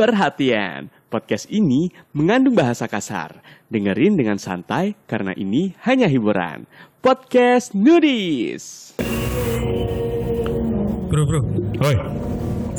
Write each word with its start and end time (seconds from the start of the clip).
Perhatian, 0.00 0.88
podcast 1.12 1.44
ini 1.52 1.92
mengandung 2.16 2.56
bahasa 2.56 2.88
kasar. 2.88 3.44
Dengerin 3.68 4.16
dengan 4.16 4.40
santai 4.40 4.96
karena 5.04 5.36
ini 5.36 5.76
hanya 5.84 6.08
hiburan. 6.08 6.64
Podcast 7.04 7.76
Nudis. 7.76 8.96
Bro, 11.04 11.22
bro. 11.28 11.40
Oi, 11.84 11.96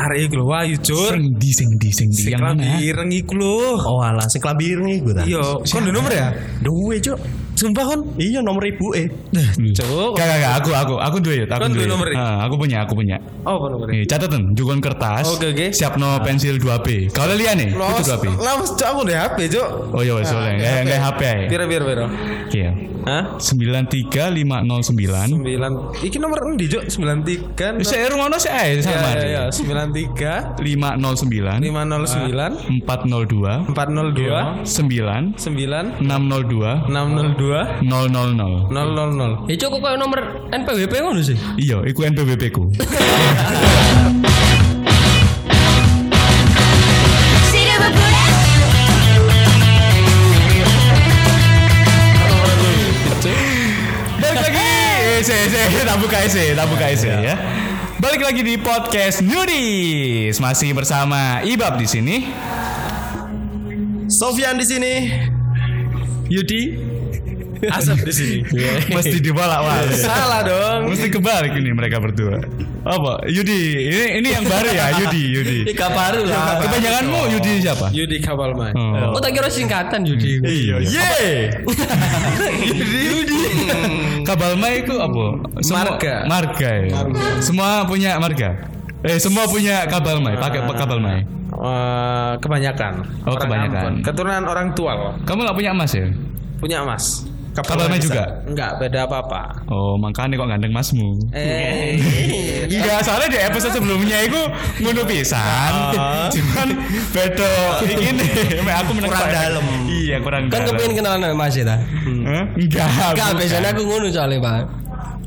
Arek 0.02 0.34
iku 0.34 0.42
lho 0.42 0.46
wayu, 0.49 0.81
Cur. 0.81 1.13
sing 1.13 1.38
di 1.38 1.52
sing 1.54 1.70
di 1.78 1.89
sing 1.94 2.10
di 2.10 2.26
Sing 2.26 2.34
yang 2.34 2.57
mana? 2.57 2.81
ireng 2.81 3.13
iku 3.13 3.38
lho. 3.38 3.78
Oh 3.78 4.01
alah, 4.01 4.26
sing 4.26 4.42
klambi 4.42 4.74
ireng 4.74 4.90
iku 4.90 5.13
ta. 5.13 5.22
Iya, 5.22 5.62
kon 5.62 5.85
nomor 5.94 6.10
ya? 6.10 6.33
Duwe, 6.65 6.97
Cuk. 7.06 7.22
Sumpah 7.62 7.83
kon. 7.85 7.99
Iya 8.17 8.41
nomor 8.41 8.65
ibu 8.65 8.89
eh. 8.97 9.05
Cuk. 9.71 10.17
Gak, 10.17 10.25
gak, 10.25 10.37
gak, 10.41 10.51
aku, 10.57 10.69
aku, 10.73 10.93
aku 10.97 11.15
duwe 11.21 11.33
ya, 11.39 11.43
aku 11.46 11.61
Kan 11.61 11.69
duwe 11.69 11.85
duwe. 11.85 11.93
nomor 11.93 12.05
ya? 12.10 12.15
Ah, 12.17 12.35
aku 12.41 12.53
punya, 12.57 12.78
aku 12.81 12.91
punya. 12.93 13.15
Oh, 13.46 13.55
apa 13.55 13.65
nomornya? 13.69 13.93
Nih, 13.93 14.01
catatan, 14.03 14.41
jugon 14.51 14.79
kertas. 14.81 15.23
Oke, 15.29 15.46
oke. 15.49 15.65
Siap 15.69 15.96
no 15.96 16.17
pensil 16.20 16.57
2B. 16.57 17.07
Kau 17.11 17.23
lihat 17.29 17.55
nih, 17.55 17.70
itu 17.70 18.02
2B. 18.03 18.23
Lawas, 18.35 18.73
Cuk, 18.73 18.83
aku 18.83 18.99
udah 19.05 19.16
HP, 19.23 19.38
Cuk. 19.52 19.67
Oh 19.93 20.02
iya, 20.02 20.13
wes 20.17 20.27
boleh. 20.27 20.57
Enggak 20.57 20.81
enggak 20.83 20.99
HP 21.05 21.21
ya. 21.21 21.33
Pira 21.47 21.63
pira 21.66 21.83
pira. 21.85 22.05
Oke. 22.49 22.61
Hah? 23.02 23.23
93509. 23.41 25.41
9 25.41 25.97
Iki 26.02 26.17
nomor 26.17 26.38
endi, 26.45 26.66
Cuk? 26.66 26.85
93. 26.85 27.81
Saya 27.81 28.09
rungono 28.09 28.38
sih 28.38 28.49
ae 28.49 28.77
Ya, 28.77 28.81
sama. 28.81 29.09
ya, 29.17 29.25
ya. 29.25 29.43
93 29.49 30.57
509 30.57 31.61
509 31.61 32.81
402 32.85 33.73
402 33.73 34.66
9 34.66 35.33
9 35.33 36.02
602 36.02 36.89
602 36.89 37.50
000. 37.51 38.71
000. 38.71 39.51
Ya 39.51 39.55
cok 39.59 39.83
kok 39.83 39.95
nomor 39.99 40.47
NPWP 40.51 40.93
ngono 41.03 41.19
sih. 41.19 41.35
Iya, 41.59 41.83
iku 41.83 42.07
NPWP 42.07 42.43
ku. 42.55 42.71
Balik 54.21 54.39
lagi. 54.39 54.58
Eh, 54.58 55.19
se, 55.25 55.36
se, 55.52 55.61
tak 55.83 55.97
buka 55.99 56.19
se, 56.31 56.43
tak 56.55 56.67
buka 56.71 56.88
se 56.95 57.11
ya. 57.11 57.36
Balik 58.02 58.21
lagi 58.25 58.41
di 58.41 58.55
podcast 58.58 59.21
Nudis. 59.21 60.39
Masih 60.39 60.73
bersama 60.73 61.43
Ibab 61.45 61.77
di 61.77 61.86
sini. 61.86 62.15
Sofian 64.09 64.58
di 64.58 64.65
sini. 64.65 64.93
Yudi 66.31 66.80
Asap 67.70 68.09
di 68.09 68.14
sini. 68.14 68.38
mesti 68.90 69.17
dibolak 69.22 69.62
balik. 69.62 69.98
Salah 70.02 70.42
dong. 70.42 70.90
Mesti 70.90 71.08
kebalik 71.14 71.54
ini 71.54 71.70
mereka 71.76 72.02
berdua. 72.02 72.42
Apa? 72.81 73.22
Yudi. 73.30 73.86
Ini 73.86 74.06
ini 74.23 74.30
yang 74.34 74.45
baru 74.50 74.70
ya, 74.73 74.86
Yudi, 74.98 75.23
Yudi. 75.30 75.58
Ika 75.70 75.88
baru 75.94 76.26
lah. 76.26 76.58
Kebanyakanmu 76.66 77.20
Yudi 77.38 77.52
siapa? 77.62 77.88
Yudi 77.94 78.17
Kapal 78.17 78.58
Main. 78.58 78.73
Oh. 78.73 79.14
Oh 79.14 79.22
tak 79.22 79.38
kira 79.38 79.50
singkatan 79.52 80.02
Yudi. 80.02 80.42
Iya. 80.42 80.76
Ye. 80.82 81.22
Yudi. 82.82 83.42
Kabal 84.26 84.58
Mai 84.58 84.82
itu 84.82 84.95
apa? 84.98 85.26
Marga. 85.70 86.16
Marga 86.26 86.72
ya. 86.88 87.00
Semua 87.44 87.86
punya 87.86 88.17
marga. 88.17 88.72
Eh 89.02 89.17
semua 89.17 89.50
punya 89.50 89.82
kabal 89.89 90.22
mai, 90.22 90.38
pakai 90.38 90.62
kabal 90.78 91.02
mai. 91.02 91.26
Eh, 91.52 92.34
kebanyakan. 92.42 92.94
Oh, 93.28 93.38
kebanyakan. 93.38 94.02
Ambon. 94.02 94.06
Keturunan 94.06 94.44
orang 94.50 94.73
tua 94.73 94.92
loh. 94.98 95.14
Kamu 95.28 95.45
nggak 95.45 95.58
punya 95.58 95.72
emas 95.78 95.92
ya? 95.94 96.09
Punya 96.58 96.78
emas. 96.82 97.30
Kabal 97.52 97.91
mai 97.91 97.99
juga. 97.99 98.23
Enggak, 98.47 98.80
beda 98.80 99.03
apa-apa. 99.03 99.67
Oh, 99.67 99.99
makanya 99.99 100.39
kok 100.39 100.47
gandeng 100.47 100.71
masmu. 100.71 101.19
Eh. 101.35 101.99
Enggak, 102.71 103.03
soalnya 103.03 103.27
di 103.27 103.39
episode 103.43 103.75
sebelumnya 103.75 104.23
itu 104.23 104.39
ngono 104.80 105.03
pisan. 105.03 105.71
Cuman 106.31 106.67
beda 107.11 107.52
ini 107.83 108.25
aku 108.71 108.91
menang 108.95 109.11
Kurang 109.11 109.35
dalam. 109.35 109.66
Iya, 109.83 110.17
kurang 110.23 110.43
Kan 110.47 110.63
dalam. 110.63 110.80
kepengin 110.80 110.93
kenalan 111.03 111.19
sama 111.27 111.35
Mas 111.35 111.55
ya 111.59 111.66
ta? 111.67 111.77
Enggak. 112.08 112.88
Enggak, 113.11 113.30
biasanya 113.35 113.69
aku 113.75 113.81
ngono 113.83 114.08
soalnya, 114.08 114.37
Pak. 114.39 114.61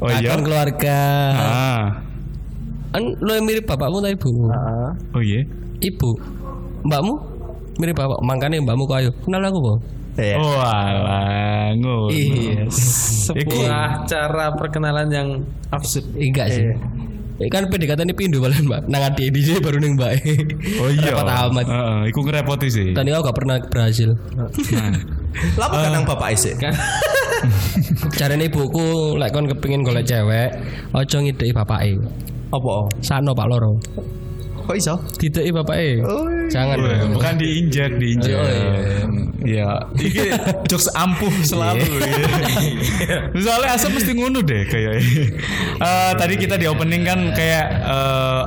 Oh 0.00 0.08
iya. 0.08 0.28
Akan 0.32 0.40
keluarga. 0.42 0.98
Ah. 1.36 1.84
Kan 2.94 3.02
lo 3.20 3.32
yang 3.36 3.44
mirip 3.44 3.68
bapakmu 3.68 4.00
atau 4.00 4.10
ibu? 4.10 4.32
Oh 5.12 5.20
iya. 5.20 5.44
Ibu. 5.84 6.10
Mbakmu 6.88 7.12
mirip 7.76 7.96
bapak. 8.00 8.18
Makanya 8.24 8.64
mbakmu 8.64 8.88
kok 8.88 8.96
ayo. 9.04 9.10
Kenal 9.20 9.44
aku, 9.44 9.60
Bang. 9.60 9.78
Ya. 10.14 10.38
Oh 10.38 10.62
alah, 10.62 11.74
ngono. 11.74 12.06
Iya. 12.14 12.70
Sebuah 12.70 14.06
cara 14.06 14.54
perkenalan 14.54 15.08
yang 15.10 15.28
absurd. 15.74 16.06
Enggak 16.14 16.54
sih. 16.54 16.70
Eh, 17.34 17.50
kan 17.50 17.66
PDKT 17.66 18.06
ini 18.06 18.14
pindu 18.14 18.38
paling 18.38 18.62
mbak 18.62 18.86
Nang 18.86 19.10
adik 19.10 19.34
DJ 19.34 19.58
baru 19.58 19.82
neng 19.82 19.98
mbak 19.98 20.22
Oh 20.78 20.86
iya. 20.86 21.18
Repot 21.18 21.26
amat 21.26 21.66
Heeh, 21.66 21.98
iku 22.14 22.22
ngerepoti 22.22 22.68
sih. 22.70 22.88
Tadi 22.94 23.10
aku 23.10 23.26
gak 23.26 23.38
pernah 23.42 23.58
berhasil 23.58 24.14
Nah. 24.38 24.46
Lapa 25.58 25.82
kadang 25.82 26.06
bapak 26.06 26.30
isik. 26.30 26.62
Caranya 28.22 28.46
ibuku 28.46 29.18
Lek 29.18 29.34
kon 29.34 29.50
kepingin 29.50 29.82
golek 29.82 30.06
cewek 30.06 30.54
Ojo 30.94 31.16
ngidei 31.26 31.50
bapake 31.50 31.98
Apa? 32.54 32.86
Sano 33.02 33.34
pak 33.34 33.50
loro 33.50 33.82
Kok 34.64 34.76
iso? 34.76 34.94
Didei 35.20 35.52
bapake 35.52 36.00
Jangan 36.48 36.76
Oh, 36.80 36.88
iya, 36.88 37.04
bukan 37.08 37.34
diinjek, 37.40 37.90
diinjek. 38.00 38.36
Oh, 38.36 38.48
iya. 38.48 38.72
Iya, 39.44 39.68
iki 40.00 40.32
jokes 40.64 40.88
ampuh 40.96 41.32
selalu. 41.44 41.84
iya. 42.00 43.28
Soalnya 43.44 43.76
asal 43.76 43.92
mesti 43.92 44.16
ngono 44.16 44.40
deh 44.40 44.64
kayak. 44.64 44.92
Eh, 45.74 46.12
tadi 46.16 46.38
kita 46.38 46.54
di 46.56 46.64
opening 46.70 47.02
kan 47.04 47.20
kayak 47.34 47.66
eh, 47.82 48.44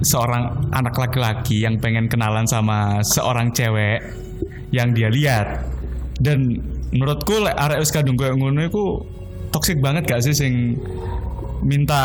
seorang 0.00 0.72
anak 0.72 0.94
laki-laki 0.96 1.66
yang 1.66 1.76
pengen 1.82 2.06
kenalan 2.06 2.46
sama 2.46 3.02
seorang 3.04 3.52
cewek 3.52 4.00
yang 4.72 4.94
dia 4.96 5.10
lihat. 5.12 5.68
Dan 6.16 6.62
menurutku 6.94 7.44
lek 7.44 7.56
arek 7.58 7.84
wis 7.84 7.92
kadung 7.92 8.16
koyo 8.16 8.38
ngono 8.38 8.64
iku 8.64 9.04
toksik 9.52 9.82
banget 9.82 10.08
gak 10.08 10.22
sih 10.24 10.32
sing 10.32 10.76
minta 11.60 12.02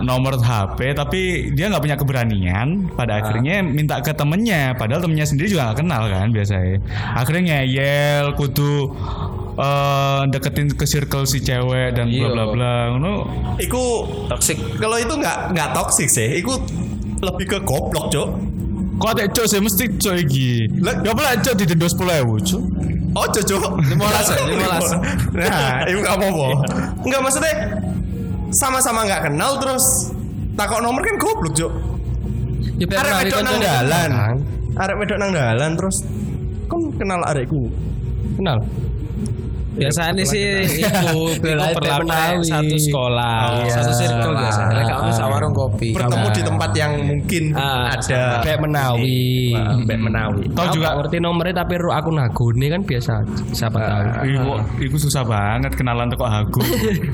nomor 0.00 0.36
HP 0.36 0.92
tapi 0.92 1.20
dia 1.52 1.68
nggak 1.68 1.80
punya 1.80 1.96
keberanian 1.96 2.92
pada 2.92 3.18
akhirnya 3.18 3.60
minta 3.60 3.98
ke 4.00 4.12
temennya 4.12 4.76
padahal 4.76 5.00
temennya 5.00 5.24
sendiri 5.24 5.48
juga 5.48 5.70
nggak 5.70 5.78
kenal 5.80 6.02
kan 6.06 6.28
biasanya 6.30 6.78
akhirnya 7.16 7.42
ngeyel 7.60 8.26
kudu 8.34 8.92
eh, 9.56 10.20
deketin 10.28 10.68
ke 10.72 10.84
circle 10.84 11.24
si 11.24 11.40
cewek 11.40 11.96
dan 11.96 12.08
bla 12.08 12.28
bla 12.28 12.44
bla 12.52 12.72
ngono 12.92 13.12
Iku 13.56 13.82
Toxic. 14.28 14.56
Kalau 14.76 14.96
itu 14.96 15.12
nggak 15.12 15.52
nggak 15.52 15.68
toksik 15.76 16.08
sih. 16.08 16.40
Iku 16.40 16.56
lebih 17.20 17.44
ke 17.44 17.58
goblok, 17.60 18.08
Cuk. 18.08 18.28
kok 18.96 19.16
ada 19.16 19.24
cok 19.28 19.44
sih 19.44 19.60
mesti 19.60 19.84
cok 19.96 20.16
iki 20.18 20.68
Lah- 20.80 21.00
gak 21.00 21.12
boleh 21.16 21.32
cok 21.40 21.54
di 21.56 21.64
denda 21.68 21.88
sepuluh 21.88 22.16
ewu 22.20 22.36
cok 22.40 22.62
Oh, 23.10 23.26
Cuk. 23.26 23.42
15 23.90 23.90
ya, 24.30 24.38
15. 24.46 25.34
Nah, 25.34 25.82
itu 25.82 25.98
nggak 25.98 26.14
apa-apa. 26.14 26.48
Enggak 27.02 27.20
maksudnya 27.26 27.54
sama-sama 28.50 29.06
nggak 29.06 29.30
kenal 29.30 29.58
terus 29.62 29.84
takok 30.58 30.80
nomor 30.82 31.00
kan 31.02 31.16
goblok, 31.18 31.52
Cuk. 31.54 31.72
Ya 32.80 32.86
Arek 32.96 33.12
wedok 33.28 33.40
nang 33.44 33.58
dalan. 33.60 34.10
Arek 34.76 34.96
wedok 34.98 35.18
nang 35.20 35.30
dalan 35.36 35.70
terus 35.76 35.96
kon 36.66 36.82
kenal 36.96 37.20
arekku. 37.28 37.68
Kenal 38.36 38.58
Biasanya 39.70 40.24
sih 40.24 40.66
itu 40.66 41.18
perlakuan 41.42 42.42
satu 42.42 42.76
sekolah, 42.76 43.62
Iya. 43.62 43.72
satu 43.78 43.92
circle 43.94 44.34
Ah, 44.34 44.82
kamu 44.82 45.06
ah, 45.06 45.14
sak 45.14 45.26
warung 45.28 45.54
kopi. 45.54 45.94
Bertemu 45.94 46.26
di 46.30 46.42
tempat 46.42 46.70
yang 46.74 46.92
mungkin 47.00 47.42
Ah, 47.54 47.92
ada 47.92 48.42
Kayak 48.42 48.60
menawi 48.60 49.54
Wah, 49.54 49.78
Mbak 49.78 49.98
Menawi. 50.00 50.42
tau 50.52 50.66
juga 50.70 50.98
ngerti 50.98 51.16
nomornya 51.18 51.54
tapi 51.56 51.74
ru 51.76 51.90
aku 51.90 52.10
nagone 52.10 52.66
kan 52.68 52.80
biasa 52.82 53.12
Siapa 53.52 53.78
tahu 53.78 54.02
Iku, 54.26 54.52
iku 54.80 54.96
susah 54.98 55.22
banget 55.22 55.72
kenalan 55.74 56.08
teko 56.08 56.26
Hago. 56.26 56.62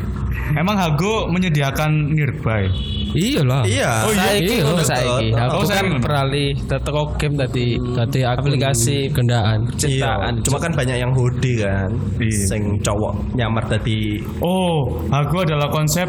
Emang 0.61 0.78
Hago 0.78 1.27
menyediakan 1.27 2.15
nearby. 2.15 2.71
Iya 3.12 3.41
lah 3.43 3.62
Iya. 3.65 3.91
Oh 4.05 4.12
iya 4.12 4.21
Saiki 4.23 4.44
iya 4.47 4.62
ngono 4.62 4.83
saiki. 4.83 5.27
Oh, 5.33 5.41
Aku 5.50 5.65
saiki 5.65 5.77
kan 5.77 5.87
beralih 6.00 6.49
teko 6.62 7.03
game 7.17 7.37
tadi. 7.37 7.67
Tadi 7.77 8.19
aku 8.23 8.38
aplikasi 8.44 8.97
gendaan 9.11 9.59
ciptaan. 9.75 10.32
Iya, 10.38 10.44
cuma 10.44 10.59
kan 10.59 10.73
banyak 10.73 10.97
yang 10.99 11.12
hoodie 11.12 11.61
kan. 11.61 11.91
Iya. 12.17 12.45
Sing 12.46 12.62
cowok 12.81 13.34
nyamar 13.34 13.66
tadi 13.66 14.22
Oh, 14.38 15.02
Hago 15.10 15.43
adalah 15.43 15.69
konsep 15.69 16.06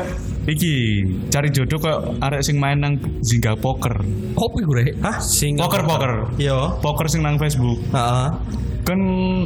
iki 0.48 1.04
cari 1.28 1.50
jodoh 1.52 1.82
kok 1.82 2.00
arek 2.24 2.46
sing 2.46 2.56
main 2.62 2.80
nang 2.80 2.96
Zynga 3.26 3.58
Poker. 3.60 4.00
Kopi 4.38 4.62
gue 4.64 4.84
Hah? 5.04 5.18
Sing 5.20 5.58
Poker 5.58 5.84
poker. 5.84 6.14
Yo. 6.40 6.78
Poker 6.80 7.10
sing 7.10 7.26
nang 7.26 7.36
Facebook. 7.36 7.82
Heeh. 7.92 8.28
Kan 8.88 9.00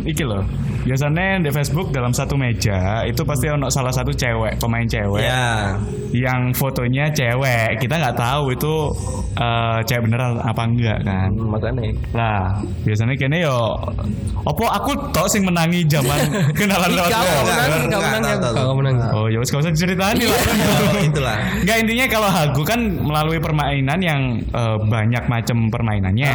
iki 0.05 0.21
loh. 0.21 0.45
Biasanya 0.81 1.41
di 1.41 1.49
Facebook 1.49 1.89
dalam 1.89 2.09
satu 2.09 2.33
meja 2.33 3.01
itu 3.03 3.21
pasti 3.21 3.45
ono 3.45 3.69
salah 3.69 3.89
satu 3.89 4.09
cewek, 4.09 4.57
pemain 4.57 4.85
cewek 4.85 5.21
Ya. 5.21 5.77
yang 6.11 6.53
fotonya 6.53 7.09
cewek. 7.09 7.77
Kita 7.77 7.97
nggak 7.97 8.17
tahu 8.17 8.53
itu 8.53 8.73
eh, 9.33 9.77
cewek 9.81 10.01
beneran 10.05 10.37
apa 10.37 10.61
enggak 10.61 10.99
kan. 11.01 11.29
Makanya. 11.33 11.81
Lah, 12.13 12.41
biasanya 12.81 13.13
kene 13.13 13.41
yo 13.41 13.77
opo 14.41 14.65
aku 14.65 14.93
tok 15.09 15.25
sing 15.25 15.41
menangi 15.41 15.85
zaman 15.85 16.17
kenalan 16.57 16.91
lewat 16.91 17.09
Kau 17.11 17.21
menang 17.21 17.69
enggak, 17.85 17.99
Kau 18.01 18.01
menang 18.01 18.23
enggak, 18.25 18.25
ya 18.25 18.35
enggak, 18.35 18.51
Kau 18.57 18.75
menang 18.75 18.95
Oh, 19.11 19.25
ya 19.29 19.37
wis 19.37 19.49
gak 19.49 19.61
usah 19.61 19.71
diceritani 19.71 20.23
lah. 20.25 20.41
itulah. 20.99 21.35
Enggak 21.61 21.77
intinya 21.77 22.05
kalau 22.09 22.29
Hago 22.29 22.61
kan 22.63 22.79
melalui 22.81 23.37
permainan 23.37 23.99
yang 24.01 24.21
eh, 24.41 24.77
banyak 24.81 25.23
macam 25.25 25.69
permainannya. 25.69 26.31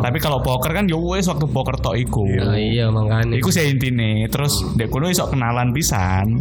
Tapi 0.00 0.18
kalau 0.20 0.40
poker 0.40 0.70
kan 0.70 0.84
yo 0.84 1.00
wis 1.00 1.24
waktu 1.26 1.48
poker 1.48 1.76
tok 1.76 1.96
iku. 1.96 2.24
Nah, 2.38 2.58
iya 2.58 2.86
makanya. 2.92 3.34
Iku 3.40 3.50
sih 3.50 3.66
intine. 3.66 4.28
Terus 4.30 4.62
dek 4.78 4.92
kono 4.92 5.10
iso 5.10 5.26
kenalan 5.26 5.74
pisan. 5.74 6.38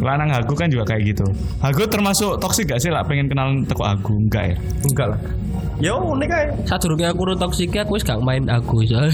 Lanang 0.00 0.32
Hago 0.32 0.56
kan 0.56 0.72
juga 0.72 0.96
kayak 0.96 1.12
gitu. 1.12 1.26
Hago 1.60 1.84
termasuk 1.84 2.40
toksik 2.40 2.72
gak 2.72 2.80
sih 2.80 2.88
lah 2.88 3.04
pengen 3.04 3.28
kenalan 3.28 3.68
teko 3.68 3.84
Hago? 3.84 4.16
Enggak 4.16 4.56
ya? 4.56 4.56
Enggak 4.88 5.06
lah. 5.12 5.20
Yo 5.80 5.96
unik 6.16 6.30
aja. 6.32 6.52
Saat 6.76 6.88
aku 6.88 7.20
ru 7.24 7.36
toksik 7.36 7.76
aku 7.76 8.00
wis 8.00 8.04
gak 8.04 8.20
main 8.24 8.48
aku 8.48 8.80
soalnya. 8.88 9.12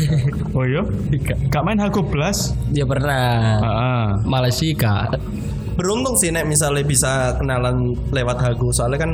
Oh 0.55 0.63
iya? 0.63 0.87
Gak 1.51 1.63
main 1.67 1.79
Hago 1.83 2.07
Blast? 2.07 2.55
ya 2.71 2.87
pernah. 2.87 3.59
Heeh. 3.59 4.07
Malah 4.31 4.55
sih 4.55 4.79
kak. 4.79 5.19
Beruntung 5.75 6.15
sih 6.17 6.31
nek 6.31 6.47
misalnya 6.47 6.87
bisa 6.87 7.35
kenalan 7.35 7.95
lewat 8.15 8.39
Hago 8.39 8.71
soalnya 8.71 9.03
kan 9.03 9.11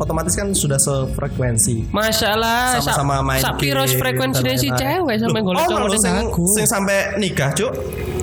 otomatis 0.00 0.34
kan 0.34 0.48
sudah 0.52 0.78
sefrekuensi. 0.80 1.92
Masalah 1.92 2.80
Sama-sama 2.80 3.20
main 3.20 3.40
Sak 3.42 3.60
piro 3.60 3.84
game 3.84 3.98
frekuensi 3.98 4.48
si 4.56 4.68
cewek 4.72 5.16
sampai 5.20 5.40
Loh, 5.44 5.66
golek 5.66 5.96
oh, 5.96 6.00
sing, 6.00 6.14
aku. 6.28 6.44
sing 6.56 6.64
sampai 6.64 7.16
nikah, 7.20 7.52
Cuk. 7.52 7.72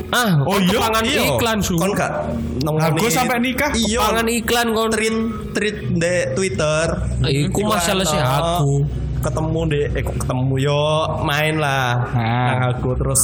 Ah, 0.10 0.42
Oh, 0.42 0.58
iya? 0.58 0.74
kepangan 0.74 1.04
Iya. 1.06 1.22
iklan 1.38 1.58
su. 1.62 1.78
Kon 1.78 1.94
gak 1.94 2.12
Hago 2.66 3.08
sampai 3.14 3.38
nikah? 3.38 3.70
Iya. 3.78 4.02
Kepangan 4.02 4.28
iklan 4.28 4.68
kon. 4.74 4.90
Tweet 4.90 5.16
tweet 5.54 5.78
di 6.02 6.16
Twitter. 6.34 6.86
Iku 7.22 7.62
masalah 7.62 8.06
si 8.10 8.18
Iklan, 8.18 8.42
aku. 8.58 8.74
Ketemu 9.20 9.60
deh, 9.68 9.86
eh 9.94 10.02
kok 10.02 10.16
ketemu 10.26 10.54
yo 10.64 10.82
main 11.28 11.60
lah. 11.62 12.10
Nah. 12.16 12.74
Aku 12.74 12.96
terus 12.98 13.22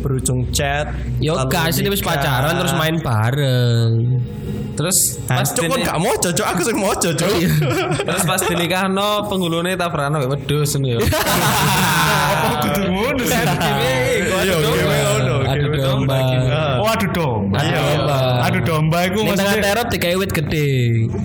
berujung 0.00 0.48
chat. 0.54 0.88
Yo 1.20 1.36
lalu 1.36 1.52
gak 1.52 1.68
sih 1.74 1.84
pacaran 2.00 2.54
terus 2.56 2.74
main 2.74 2.96
bareng. 2.96 3.92
Terus 4.72 4.98
Pas 5.28 5.44
cuk 5.44 5.68
dini- 5.68 5.84
gak 5.84 5.98
mau 6.00 6.14
cocok 6.14 6.46
aku 6.48 6.60
sing 6.64 6.76
mau 6.76 6.94
cocok. 7.04 7.28
terus 8.00 8.22
pas 8.24 8.40
dinikahno 8.40 9.28
penggulune 9.28 9.76
tabrakan 9.76 10.16
mbek 10.16 10.30
wedhus 10.32 10.72
ngono 10.74 10.96
ya. 10.96 10.98
Apa 11.02 12.48
kudu 12.62 12.82
ngono 12.88 13.22
sih? 13.22 13.36
Iya, 13.36 14.56
ngono. 14.58 15.34
Adu 15.44 15.66
domba. 15.70 16.16
Oh 16.80 16.88
adu 16.88 17.06
domba. 17.12 17.56
Adu 17.60 17.70
domba. 17.70 18.16
Adu 18.42 18.58
domba 18.62 18.98
iku 19.06 19.18
maksudnya 19.22 19.60
terop 19.60 19.86
dikai 19.88 20.16
wit 20.16 20.32
gede. 20.32 20.66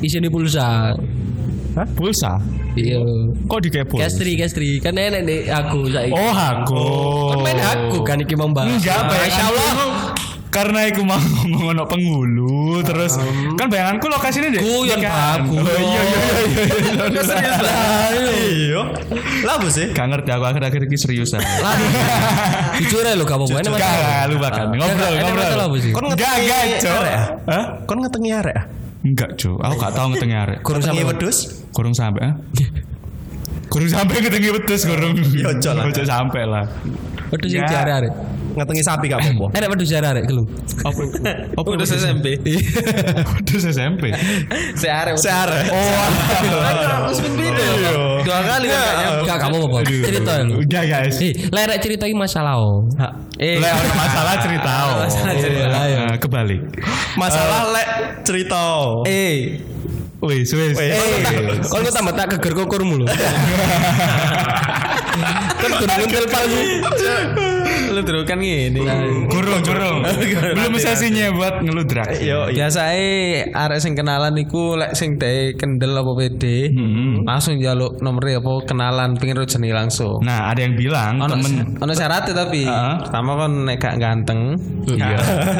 Isine 0.04 0.28
pulsa. 0.28 0.92
Hah? 1.78 1.88
pulsa. 1.94 2.42
Iya. 2.78 3.02
Kok 3.48 3.60
di 3.64 3.70
pulsa? 3.86 4.06
Kestri, 4.06 4.32
kestri. 4.36 4.70
Kan 4.78 4.98
enek 4.98 5.22
nih 5.24 5.40
aku 5.50 5.90
saiki. 5.90 6.14
Oh 6.14 6.30
Hago. 6.30 6.86
Kan 7.32 7.38
main 7.42 7.58
aku 7.58 7.98
kan 8.04 8.18
iki 8.20 8.36
membahas. 8.36 8.70
Enggak, 8.76 9.02
Masya 9.08 9.44
Allah. 9.46 9.72
Karena 10.48 10.88
aku 10.88 11.04
mau 11.04 11.20
ngomong 11.20 11.64
ono 11.72 11.84
penghulu 11.86 12.80
terus 12.82 13.20
kan 13.54 13.68
bayanganku 13.68 14.08
lokasinya 14.08 14.50
deh 14.50 14.62
Guyon, 14.62 14.98
kan. 14.98 15.44
Pak, 15.44 15.52
oh 15.52 15.60
guyon. 15.60 15.82
iya 15.84 16.02
iya 16.02 16.20
iya 16.24 17.04
iya 17.06 17.22
serius 17.22 17.58
Iya. 18.38 18.82
Lah 19.44 19.54
apa 19.56 19.68
sih? 19.70 19.86
gak 19.92 20.08
ngerti 20.08 20.30
aku 20.30 20.44
akhir-akhir 20.46 20.82
ini 20.84 20.98
seriusan 20.98 21.40
Jujur 22.78 23.02
ya 23.02 23.14
lo 23.14 23.24
apa-apa. 23.24 23.48
Ini 23.54 23.64
Gak, 23.64 23.74
masalah. 23.74 23.98
gak, 23.98 24.24
lu 24.28 24.36
bakal 24.38 24.64
ngobrol, 24.70 25.14
ngobrol. 25.14 25.68
Kon 25.92 26.04
Enggak, 26.08 26.34
ngetengi 26.38 26.90
arek 26.90 27.12
ya? 27.12 27.24
Kon 27.84 27.98
ngetengi 28.00 28.32
arek 28.32 28.56
ya? 28.56 28.64
Enggak, 29.04 29.30
Cok. 29.36 29.58
Aku 29.58 29.74
gak 29.78 29.94
tahu 29.94 30.08
ngetengah 30.12 30.40
arek. 30.44 30.60
Kurang 30.62 30.80
Ngetengi 30.82 31.00
sama. 31.00 31.10
wedhus? 31.12 31.38
Kurung 31.72 31.96
sampai, 31.96 32.22
ah? 32.24 32.34
Kurung 33.68 33.90
sampai 33.90 34.14
ngetengi 34.20 34.50
wedhus, 34.52 34.82
kurung. 34.84 35.14
Ya, 35.34 35.48
ojo 35.50 35.70
lah. 35.74 35.84
Ojo 35.86 36.04
sampai 36.04 36.42
lah. 36.44 36.66
Waduh 37.28 37.48
sing 37.48 37.62
Ya. 37.62 37.68
diare-are. 37.68 38.10
Ngetengi 38.58 38.82
sapi 38.82 39.06
gak 39.06 39.22
apa-apa. 39.22 39.46
Enak 39.54 39.68
waduh 39.70 39.86
diare-are 39.86 40.22
gelem. 40.26 40.46
Apa? 40.82 41.02
Apa 41.54 41.68
Udah 41.70 41.86
SMP. 41.86 42.26
Wedhus 43.38 43.64
SMP. 43.70 44.10
Si 44.74 44.88
arek. 44.90 45.14
Searek. 45.14 45.70
Terus 45.70 47.20
video. 47.22 48.18
Dua 48.26 48.40
kali 48.42 48.66
kan 48.66 48.82
kayaknya. 48.82 49.08
Enggak 49.22 49.38
kamu 49.40 49.58
apa? 49.62 49.78
Cerita 49.86 50.32
ya. 50.34 50.44
lu. 50.44 50.54
Udah, 50.66 50.84
guys. 50.84 51.18
Lerek 51.48 51.78
cerita 51.80 52.04
ini 52.10 52.18
masalah 52.18 52.58
oh. 52.58 52.90
Eh, 53.38 53.62
ono 53.62 53.94
masalah 53.94 54.34
cerita. 54.42 54.72
oh. 54.90 55.06
Masalah 55.06 55.34
cerita. 55.38 55.66
Kebalik. 56.18 56.62
Masalah 57.14 57.62
lek 57.70 57.88
cerita. 58.26 58.62
eh, 59.06 59.62
Wis, 60.18 60.50
wis. 60.50 60.74
Kalau 60.74 61.86
lu 61.86 61.92
tambah 61.94 62.18
tak 62.18 62.34
geger 62.34 62.58
kokurmu 62.58 63.06
lho. 63.06 63.08
Kan 65.58 65.72
kudu 65.74 65.86
ngentel 65.94 66.26
palsu. 66.26 66.62
lu 67.96 68.02
terus 68.04 68.24
kan 68.28 68.40
gini. 68.40 68.80
Kurung, 69.32 69.62
kurung. 69.68 70.04
Belum 70.54 70.74
sesinya 70.78 71.32
buat 71.34 71.64
ngeludrak. 71.64 72.20
Yo, 72.20 72.50
iya. 72.52 72.68
Biasa 72.68 72.82
arek 73.54 73.80
sing 73.80 73.94
kenalan 73.96 74.36
iku 74.38 74.76
lek 74.76 74.94
sing 74.94 75.16
dhek 75.16 75.58
kendel 75.58 75.96
apa 75.96 76.12
PD, 76.18 76.74
langsung 77.24 77.58
njaluk 77.58 78.00
nomornya 78.02 78.40
apa 78.44 78.54
kenalan 78.68 79.16
pingin 79.18 79.38
rujeni 79.38 79.72
langsung. 79.72 80.20
Nah, 80.22 80.52
ada 80.52 80.60
yang 80.62 80.76
bilang 80.76 81.22
Ono 81.22 81.34
temen 81.38 81.78
ono 81.78 81.92
syaratnya 81.94 82.34
tapi 82.34 82.66
Heeh. 82.68 82.96
pertama 83.08 83.32
kan 83.40 83.52
nek 83.66 83.78
gak 83.80 83.96
ganteng. 83.98 84.42
Iya. 84.88 85.18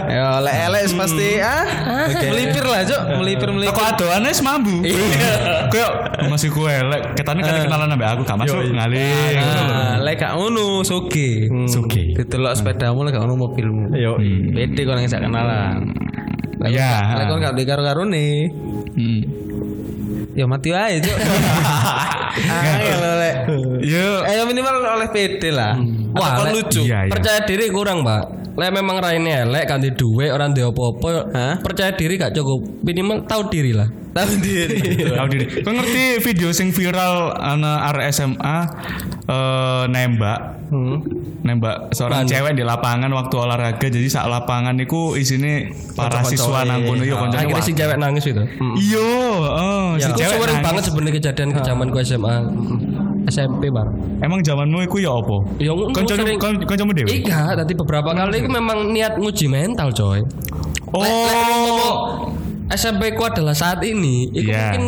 Ya 0.08 0.26
elek 0.40 0.56
elek 0.72 0.82
pasti 0.96 1.30
ah 1.40 1.64
melipir 2.28 2.66
lah, 2.66 2.82
Cuk. 2.84 3.02
Melipir 3.22 3.50
melipir. 3.52 3.76
Kok 3.76 3.86
adoannya 3.96 4.32
semambu 4.32 4.80
Kayak 5.70 5.92
masih 6.32 6.50
kue 6.50 6.72
lek 6.72 7.14
Ketane 7.14 7.44
kan 7.44 7.54
kenalan 7.68 7.88
sampe 7.92 8.06
aku 8.08 8.22
Gak 8.24 8.38
masuk 8.40 8.58
ngalih 8.72 9.36
Nah, 9.38 9.96
lek 10.04 10.16
gak 10.18 10.34
ngono 10.38 10.82
soge. 10.84 11.50
Soge. 11.68 11.97
Ditelok 12.14 12.54
sepedamu 12.54 13.04
lek 13.04 13.16
ngono 13.16 13.36
mobilmu. 13.40 13.94
Yo. 13.94 14.18
Beda 14.52 14.82
kon 14.84 14.98
yang 14.98 15.12
kenalan. 15.24 15.76
Ya. 16.68 16.92
kon- 17.06 17.18
Lek 17.18 17.26
kon 17.28 17.40
gak 17.40 17.56
karo-karone. 17.64 18.28
Hmm. 18.94 19.22
Ya 20.34 20.46
mati 20.46 20.70
aja, 20.70 21.02
Cuk. 21.02 21.18
Angel 22.38 23.02
lek. 23.18 23.36
Yo 23.82 24.22
Eh 24.22 24.46
minimal 24.46 24.76
oleh 24.86 25.10
PD 25.10 25.50
lah. 25.50 25.74
Wah, 26.14 26.30
kon 26.38 26.46
lek- 26.48 26.56
lucu. 26.62 26.82
Iya, 26.86 27.06
iya. 27.06 27.12
Percaya 27.12 27.40
diri 27.44 27.70
kurang, 27.70 28.02
Pak. 28.02 28.47
Lek 28.58 28.74
memang 28.74 28.98
raine 28.98 29.46
elek 29.46 29.70
kan 29.70 29.78
di 29.78 29.94
duwe 29.94 30.34
orang 30.34 30.50
di 30.50 30.66
apa-apa. 30.66 31.30
Percaya 31.62 31.94
diri 31.94 32.18
gak 32.18 32.34
cukup. 32.34 32.82
Minimal 32.82 33.30
tahu 33.30 33.54
diri 33.54 33.70
lah. 33.70 33.86
Tahu 34.18 34.34
diri. 34.42 34.82
Tahu 35.18 35.28
diri. 35.30 35.46
Kau 35.62 35.78
ngerti 35.78 36.18
video 36.26 36.50
sing 36.50 36.74
viral 36.74 37.38
anak 37.38 37.94
RSMA 37.94 38.58
eh 39.28 39.84
nembak 39.88 40.40
nembak 41.44 41.92
seorang 41.92 42.24
Mana? 42.24 42.32
cewek 42.32 42.54
di 42.56 42.64
lapangan 42.64 43.12
waktu 43.12 43.36
olahraga 43.36 43.88
jadi 43.88 44.08
saat 44.08 44.26
lapangan 44.26 44.74
itu 44.80 45.14
isine 45.16 45.70
para 45.94 46.24
siswa 46.24 46.64
nang 46.64 46.82
kono 46.82 47.04
yo 47.04 47.20
koncone 47.20 47.44
Akhirnya 47.44 47.62
si 47.62 47.76
cewek 47.76 48.00
nangis 48.00 48.24
itu. 48.26 48.40
Iyo, 48.80 49.08
oh, 49.38 50.00
si 50.00 50.08
Itu 50.08 50.18
cewek 50.18 50.40
nangis. 50.42 50.64
banget 50.64 50.84
sebenarnya 50.88 51.14
kejadian 51.20 51.50
ke 51.54 51.62
zaman 51.62 51.88
ku 51.92 51.98
SMA. 52.02 52.36
SMP 53.28 53.68
bar. 53.68 53.92
Emang 54.20 54.40
zamanmu 54.40 54.88
iku 54.88 54.98
ya 54.98 55.12
apa? 55.12 55.38
Ya, 55.60 55.76
sering- 56.08 56.40
kon- 56.40 56.64
koncomu 56.64 56.96
dhewe. 56.96 57.12
Iya, 57.12 57.54
tadi 57.54 57.76
beberapa 57.76 58.10
kali 58.10 58.40
itu 58.40 58.48
memang 58.48 58.90
niat 58.90 59.20
nguji 59.20 59.46
mental, 59.48 59.92
coy. 59.92 60.24
Oh. 60.96 62.32
SMP 62.68 63.16
ku 63.16 63.24
adalah 63.24 63.52
saat 63.52 63.80
ini, 63.84 64.28
itu 64.30 64.48
Iya. 64.48 64.76
mungkin 64.76 64.84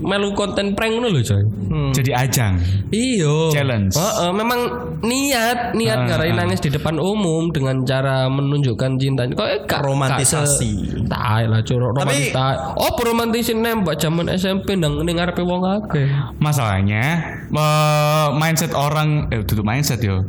melu 0.00 0.30
konten 0.32 0.72
prank 0.72 0.94
ngono 0.94 1.10
lho, 1.10 1.20
coy. 1.20 1.42
Jadi 1.90 2.10
ajang. 2.10 2.54
Iyo. 2.88 3.50
Challenge. 3.50 3.92
Heeh, 3.92 4.30
memang 4.30 4.60
niat 4.98 5.72
niat 5.72 5.98
Ah, 5.98 6.06
garai 6.06 6.30
ah. 6.30 6.36
nangis 6.38 6.58
di 6.58 6.68
depan 6.68 6.96
umum 6.96 7.48
dengan 7.48 7.82
cara 7.82 8.26
menunjukkan 8.26 8.96
cintanya. 8.96 9.32
Kok 9.32 9.46
eh, 9.46 9.60
gak- 9.64 9.82
Romantisasi. 9.82 11.04
Tai 11.06 11.44
lah 11.44 11.60
curok 11.60 11.92
romantis 11.94 12.30
Tapi- 12.30 12.34
tai. 12.34 12.56
Oh, 12.76 12.92
romantisin 12.94 13.58
nembak 13.58 13.96
zaman 13.96 14.30
SMP 14.30 14.74
nang 14.74 15.00
ning 15.00 15.16
ngarepe 15.16 15.40
wong 15.40 15.62
akeh. 15.62 16.08
Masalahnya 16.38 17.04
eh, 17.48 18.26
mindset 18.32 18.72
orang 18.72 19.28
eh 19.28 19.42
tutup 19.42 19.62
mindset 19.62 20.00
yo. 20.00 20.24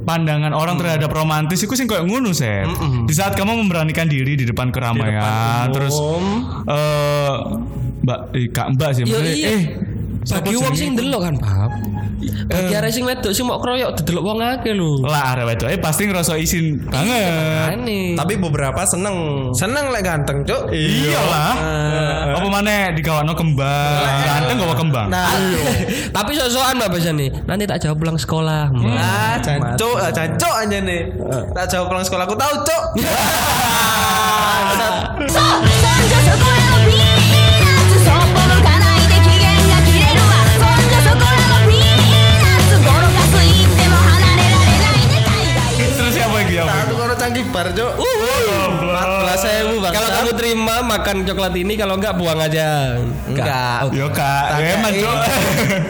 Pandangan 0.00 0.50
orang 0.50 0.74
terhadap 0.76 1.10
romantis 1.10 1.60
itu 1.60 1.74
sih 1.74 1.84
kayak 1.84 2.04
ngono 2.04 2.30
set. 2.30 2.64
Di 3.04 3.12
saat 3.12 3.34
kamu 3.34 3.52
memberanikan 3.58 4.06
diri 4.06 4.32
di 4.32 4.44
depan 4.44 4.70
keramaian, 4.70 5.68
terus 5.68 5.92
eh 6.64 7.30
Mbak 8.00 8.18
eh, 8.32 8.46
Kak 8.48 8.66
Mbak 8.76 8.90
sih 8.96 9.02
maksudnya, 9.04 9.34
iya. 9.36 9.48
eh 9.52 9.62
Bagi 10.20 10.52
wong 10.52 10.76
sing 10.76 10.92
ndelok 10.92 11.20
kan, 11.24 11.34
Pak. 11.40 11.68
Bagi 12.50 12.74
arek 12.76 12.92
sing 12.92 13.08
wedok 13.08 13.32
sing 13.32 13.48
mau 13.48 13.56
kroyok 13.56 13.96
didelok 13.96 14.24
wong 14.26 14.38
akeh 14.44 14.76
lho. 14.76 15.00
lah 15.00 15.32
arek 15.32 15.48
wedok 15.48 15.68
eh 15.72 15.80
pasti 15.80 16.04
ngerasa 16.04 16.36
isin 16.36 16.76
banget. 16.84 17.72
Aneh. 17.80 18.12
Tapi 18.12 18.36
beberapa 18.36 18.84
seneng. 18.84 19.48
Seneng 19.56 19.88
lek 19.88 20.04
ganteng, 20.04 20.44
Cuk. 20.44 20.68
Iyalah. 20.68 21.56
Apa 22.36 22.48
mana 22.52 22.92
digawakno 22.92 23.32
kembang? 23.32 24.04
Ganteng 24.04 24.56
gawa 24.60 24.74
kembang. 24.76 25.08
Nah, 25.08 25.32
Tapi 26.16 26.30
sok-sokan 26.36 26.76
Mbak 26.76 27.00
nih. 27.16 27.28
Nanti 27.48 27.64
tak 27.64 27.80
jawab 27.80 27.96
pulang 28.04 28.18
sekolah. 28.20 28.68
Ah, 29.00 29.40
jancuk, 29.40 29.96
ah, 29.96 30.12
jancuk 30.12 30.52
aja 30.52 30.78
nih. 30.84 31.08
Tak 31.56 31.64
jawab 31.72 31.88
pulang 31.88 32.04
sekolah 32.04 32.24
aku 32.28 32.36
tahu, 32.36 32.54
う 35.20 37.16
yang 47.32 47.46
jawab? 47.46 47.60
Aku 47.60 47.62
karo 47.62 47.70
canggih 47.70 47.70
bar, 47.70 47.70
Cuk. 47.70 47.92
14.000, 49.80 49.94
Kalau 49.94 50.08
kamu 50.10 50.30
terima 50.34 50.74
makan 50.82 51.16
coklat 51.22 51.54
ini 51.54 51.74
kalau 51.76 51.94
enggak 51.96 52.14
buang 52.16 52.40
aja. 52.40 52.98
Enggak. 53.26 53.78
Yo 53.94 54.08
kak, 54.10 54.44
Tak 54.50 54.58
ya 54.58 54.68
emang 54.74 54.92
kayak- 54.92 55.04
Cok. 55.06 55.18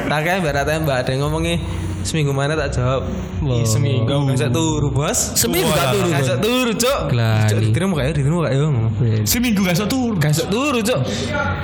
Tak 0.09 0.21
kayak 0.21 0.39
mbak 0.41 0.55
tembak 0.67 0.97
ada 1.01 1.11
yang 1.11 1.21
ngomongnya 1.25 1.57
seminggu 2.03 2.33
mana 2.33 2.57
tak 2.57 2.75
jawab. 2.77 3.03
Ih, 3.41 3.65
seminggu 3.65 4.09
nggak 4.09 4.37
bisa 4.37 4.49
turu 4.49 4.89
bos. 4.91 5.19
Seminggu 5.37 5.71
gak 5.71 5.89
turu, 5.95 6.09
Nggak 6.11 6.41
turu 6.41 6.73
cok. 6.77 7.01
Cok 7.51 7.59
diterima 7.61 7.95
kayak 7.97 8.13
diterima 8.17 8.41
kayak. 8.49 9.25
Seminggu 9.25 9.61
gak 9.65 9.77
sok 9.79 9.89
tur. 9.89 10.13
Gak 10.17 10.33
bisa 10.33 10.45
turu 10.49 10.79
cok. 10.81 11.01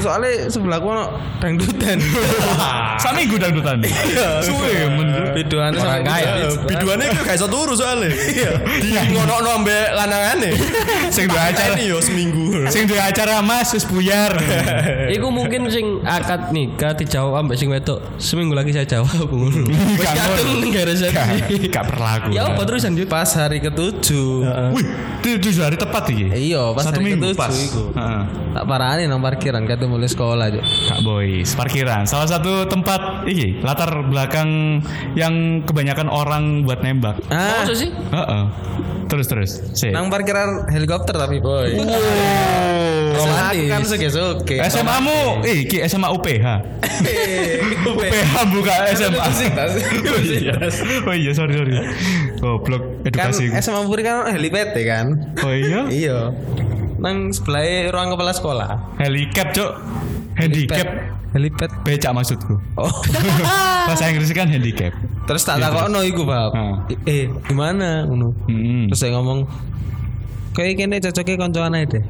Soalnya 0.00 0.30
sebelahku 0.48 0.86
ono 0.86 1.04
dangdutan. 1.40 1.98
Seminggu 3.04 3.36
dangdutan. 3.36 3.76
Suwe 4.44 4.72
men. 4.94 5.08
Biduannya 5.36 5.80
Orang 5.80 6.04
kaya. 6.04 6.32
Biduannya 6.64 7.06
itu 7.12 7.20
gak 7.24 7.36
iso 7.36 7.48
turu 7.48 7.72
soalnya. 7.76 8.08
Di 8.80 8.88
ngono-ngono 8.92 9.48
ambek 9.62 9.86
lanangane. 9.92 10.50
Sing 11.12 11.26
dua 11.30 11.52
acara. 11.52 11.74
Ini 11.76 11.84
yo 11.92 11.98
seminggu. 12.02 12.66
Sing 12.68 12.84
dua 12.88 13.08
acara 13.08 13.40
Mas 13.40 13.72
wis 13.72 13.86
buyar. 13.86 14.36
Iku 15.16 15.28
mungkin 15.30 15.68
sing 15.70 16.02
akad 16.02 16.50
nikah 16.52 16.92
dijawab 16.96 17.46
ambek 17.46 17.56
sing 17.56 17.68
wedok. 17.70 18.02
Seminggu 18.18 18.52
lagi 18.52 18.74
saya 18.74 18.84
jawab 18.88 19.28
ngono. 19.28 19.64
Wis 19.96 20.02
Gak 20.02 20.14
kadung 20.16 20.60
berlaku. 21.96 22.28
Ya 22.34 22.42
apa 22.48 22.62
terusan 22.68 22.92
Jut? 22.94 23.08
Pas 23.08 23.28
hari 23.36 23.58
ketujuh. 23.62 24.44
Wih, 24.76 24.86
tujuh 25.22 25.62
hari 25.64 25.76
tepat 25.80 26.04
iki. 26.12 26.52
Iya, 26.52 26.72
pas 26.76 26.84
Satu 26.88 27.00
hari 27.00 27.04
minggu 27.12 27.32
ketujuh 27.32 27.38
pas. 27.38 27.54
iku. 27.54 27.82
Heeh. 27.96 28.22
Tak 28.56 28.64
parahane 28.64 29.04
nang 29.08 29.20
parkiran 29.20 29.62
kate 29.64 29.84
mulai 29.84 30.08
sekolah 30.08 30.46
cok. 30.52 30.64
Kak 30.64 31.00
Boys, 31.04 31.50
parkiran. 31.56 32.04
Salah 32.04 32.28
satu 32.28 32.64
tempat 32.68 33.24
iki, 33.28 33.60
latar 33.60 33.90
belakang 34.06 34.80
yang 35.16 35.64
kebanyakan 35.64 36.08
orang 36.08 36.64
buat 36.64 36.80
nembak. 36.80 37.20
Ah, 37.28 37.64
Masa 37.64 37.74
sih? 37.76 37.90
Heeh. 37.92 38.44
Terus 39.06 39.26
terus. 39.30 39.50
Nang 39.94 40.10
parkiran 40.10 40.66
helikopter 40.86 41.18
tapi 41.18 41.42
boy. 41.42 41.74
Romantis. 43.10 43.66
Kan 43.66 43.82
suge-suge. 43.82 44.56
SMA 44.70 44.96
mu, 45.02 45.42
eh, 45.42 45.66
iki 45.66 45.82
SMA 45.90 46.14
UPH. 46.14 46.46
UPH 47.90 48.34
buka 48.54 48.74
SMA. 48.94 49.26
Oh 50.06 50.22
iya. 50.22 50.54
Oh 51.02 51.14
iya, 51.16 51.30
sorry 51.34 51.58
sorry. 51.58 51.74
Goblok 52.38 53.02
kan 53.02 53.34
edukasi. 53.34 53.50
SMA 53.58 53.82
Puri 53.82 54.06
kan 54.06 54.30
helipad 54.30 54.70
ya 54.78 54.84
kan? 54.86 55.06
Oh 55.42 55.50
iya. 55.50 55.80
Iya. 56.06 56.18
Nang 57.02 57.34
sebelah 57.34 57.90
ruang 57.90 58.14
kepala 58.14 58.32
sekolah. 58.32 58.70
Helicap, 59.02 59.50
Cok. 59.52 59.72
Handicap. 60.38 60.86
Helipad. 61.34 61.70
Becak 61.82 62.12
maksudku. 62.14 62.56
Oh. 62.78 62.88
Bahasa 63.90 64.08
Inggris 64.08 64.30
kan 64.32 64.48
handicap. 64.48 64.94
Terus 65.26 65.42
tak 65.44 65.60
takokno 65.60 66.00
iku, 66.06 66.24
Bab. 66.24 66.54
Hmm. 66.54 66.74
Eh, 67.04 67.28
gimana 67.50 68.06
ngono? 68.06 68.32
Terus 68.88 69.00
saya 69.02 69.12
ngomong 69.18 69.44
Kayak 70.56 70.72
kene 70.80 70.96
cocoknya 71.04 71.34
koncoan 71.36 71.76
aja 71.76 71.86
deh. 71.92 72.04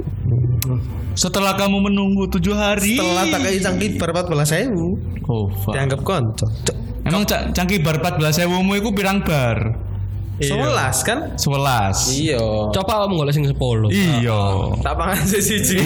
Setelah 1.18 1.58
kamu 1.58 1.90
menunggu 1.90 2.30
tujuh 2.30 2.54
hari. 2.54 2.94
Setelah 2.94 3.24
tak 3.26 3.40
kayak 3.42 3.60
cangkir 3.64 3.90
ber 3.98 4.10
14 4.14 4.46
sewu 4.46 4.88
Oh, 5.26 5.50
fuck. 5.50 5.74
Dianggap 5.74 6.06
konco 6.06 6.46
Emang 7.06 7.22
ca 7.22 7.50
cangkih 7.54 7.82
bar 7.86 8.02
14 8.02 8.42
sewumu 8.42 8.78
itu 8.78 8.90
pirang 8.90 9.22
bar? 9.22 9.78
Sebelas 10.36 11.00
kan? 11.06 11.38
11. 11.38 12.12
Iya 12.12 12.42
Coba 12.74 13.06
kamu 13.06 13.14
golek 13.24 13.32
sing 13.34 13.46
10. 13.46 13.54
Iya. 13.88 14.40
Tak 14.82 14.94
pangan 14.98 15.22
siji 15.22 15.80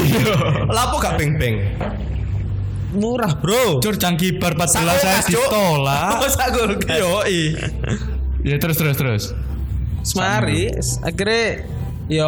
Lapo 0.66 0.96
gak 0.96 1.20
beng-beng. 1.20 1.60
Murah 2.96 3.36
bro 3.38 3.78
Cur 3.84 4.00
cangkih 4.00 4.40
bar 4.40 4.56
14 4.56 5.00
saya 5.00 5.20
ditolak. 5.28 6.24
Yo 7.00 7.22
i. 7.28 7.54
ya 8.42 8.56
terus 8.56 8.80
terus 8.80 8.96
terus. 8.96 9.24
Semari 10.00 10.72
Akhirnya 11.04 11.68
Yo 12.10 12.26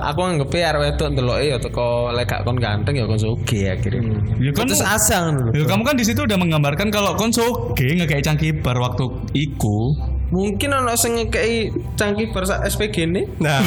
aku 0.00 0.20
anggap 0.24 0.48
ya 0.56 0.72
wedok 0.80 1.12
ndeloke 1.12 1.44
ya 1.44 1.60
teko 1.60 2.08
lek 2.16 2.40
kon 2.40 2.56
ganteng 2.56 2.96
ya 2.96 3.04
kon 3.04 3.20
akhirnya. 3.20 4.16
Ya 4.40 4.50
kan 4.56 4.64
Terus 4.64 4.80
asa 4.80 5.28
ngono 5.28 5.52
lho. 5.52 5.60
Ya, 5.60 5.64
kamu 5.68 5.82
kan 5.84 5.96
di 6.00 6.08
situ 6.08 6.24
udah 6.24 6.40
menggambarkan 6.40 6.88
kalau 6.88 7.12
kon 7.20 7.28
soge 7.28 7.84
ngekei 8.00 8.24
cangkih 8.24 8.64
bar 8.64 8.80
waktu 8.80 9.12
iku. 9.36 9.92
Mungkin 10.30 10.70
ono 10.70 10.94
sing 10.94 11.18
ngekei 11.18 11.68
cangkih 11.94 12.30
bar 12.30 12.46
sak 12.46 12.62
SPG 12.64 12.96
ini. 13.02 13.22
Nah. 13.42 13.58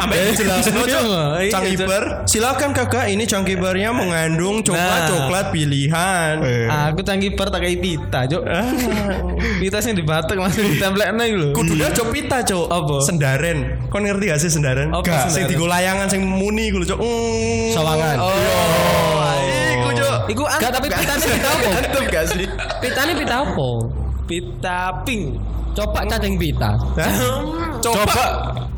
Ambek 0.00 0.32
jelas 0.32 0.64
no, 0.68 0.80
Cok. 0.82 1.04
Iya, 1.38 1.52
Cangkiber, 1.52 2.02
silakan 2.24 2.72
kakak 2.72 3.08
ini 3.08 3.24
cangkibernya 3.24 3.92
mengandung 3.92 4.64
coklat 4.64 4.80
Nah. 4.80 5.08
coklat 5.08 5.46
pilihan. 5.52 6.34
Eh. 6.40 6.66
Aku 6.88 7.04
cangkih 7.04 7.36
bar 7.36 7.52
tak 7.52 7.60
kayak 7.60 7.78
pita, 7.78 8.24
Cuk. 8.24 8.42
pita 9.60 9.78
sing 9.78 9.92
dibatek 9.92 10.36
langsung 10.36 10.64
ditemplekno 10.66 11.22
iku 11.22 11.36
lho. 11.36 11.48
Kudunya 11.52 11.88
cok 11.88 12.08
pita 12.08 12.40
cok. 12.40 12.66
Apa? 12.66 12.96
Sendaren. 13.04 13.58
Kon 13.88 14.02
ngerti 14.02 14.24
gak 14.26 14.40
sih 14.40 14.48
sendaren? 14.48 14.88
Apa 14.88 15.04
Gak. 15.04 15.28
Sing 15.28 15.44
digo 15.46 15.68
layangan 15.68 16.08
sing 16.08 16.24
muni 16.24 16.72
iku 16.72 16.80
lho 16.80 16.88
cok. 16.88 16.98
Mm. 16.98 17.68
Sawangan. 17.72 18.16
Oh, 18.18 18.32
Iku 19.72 19.88
cok. 19.92 20.16
Iku 20.32 20.42
Gak 20.48 20.70
tapi 20.72 20.88
pitane 20.88 21.24
pita 21.28 21.48
apa? 21.50 21.68
Antep 21.76 22.04
gak 22.08 22.24
sih? 22.32 22.46
Pitane 22.80 23.12
pita 23.14 23.36
apa? 23.44 23.68
Pita 24.32 25.04
pink. 25.04 25.36
Coba 25.72 26.08
cacing 26.08 26.36
pita. 26.36 26.72
Coba. 27.78 28.24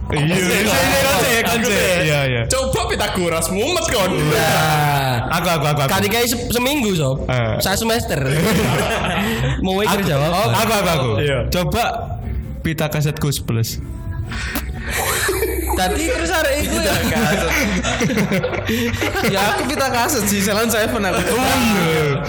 Iya, 0.04 0.36
iya, 0.36 0.52
iya, 0.60 1.94
iya, 2.02 2.20
iya. 2.26 2.42
Coba 2.46 2.86
Pitagoras 2.86 3.48
mumet 3.48 3.86
kon. 3.88 4.10
Nah, 4.12 5.26
Aku 5.32 5.48
aku 5.48 5.66
aku. 5.66 5.80
aku. 5.80 5.90
kali 5.90 6.06
kayak 6.06 6.26
se- 6.28 6.50
seminggu 6.50 6.92
sob. 6.92 7.24
Eh. 7.24 7.56
Saya 7.58 7.74
semester. 7.74 8.18
Mau 9.64 9.78
ikut 9.80 10.02
jawab. 10.04 10.30
aku 10.52 10.72
aku 10.72 10.90
aku. 10.90 11.10
Iya. 11.18 11.38
Coba 11.48 11.82
pita 12.60 12.86
kaset 12.86 13.16
Gus 13.16 13.38
Plus. 13.38 13.78
Tadi 15.74 16.04
terus 16.14 16.30
hari 16.30 16.64
itu 16.64 16.78
ya 16.78 16.94
Ya 19.30 19.40
aku 19.54 19.62
pita 19.68 19.88
kaset 19.90 20.24
sih 20.26 20.40
Salon 20.40 20.70
Seven 20.70 21.02
aku. 21.02 21.20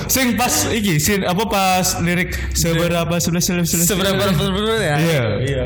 Sing 0.08 0.36
pas 0.36 0.52
iki, 0.70 0.98
sin 0.98 1.24
apa 1.24 1.44
pas 1.46 1.86
lirik 2.02 2.34
seberapa 2.52 3.16
sebelas 3.18 3.44
sebelas 3.46 3.68
sebelas. 3.70 3.88
Seberapa 3.88 4.22
seberapa 4.34 4.75
ya? 4.78 4.96
Iya. 4.98 5.24
Iya. 5.42 5.66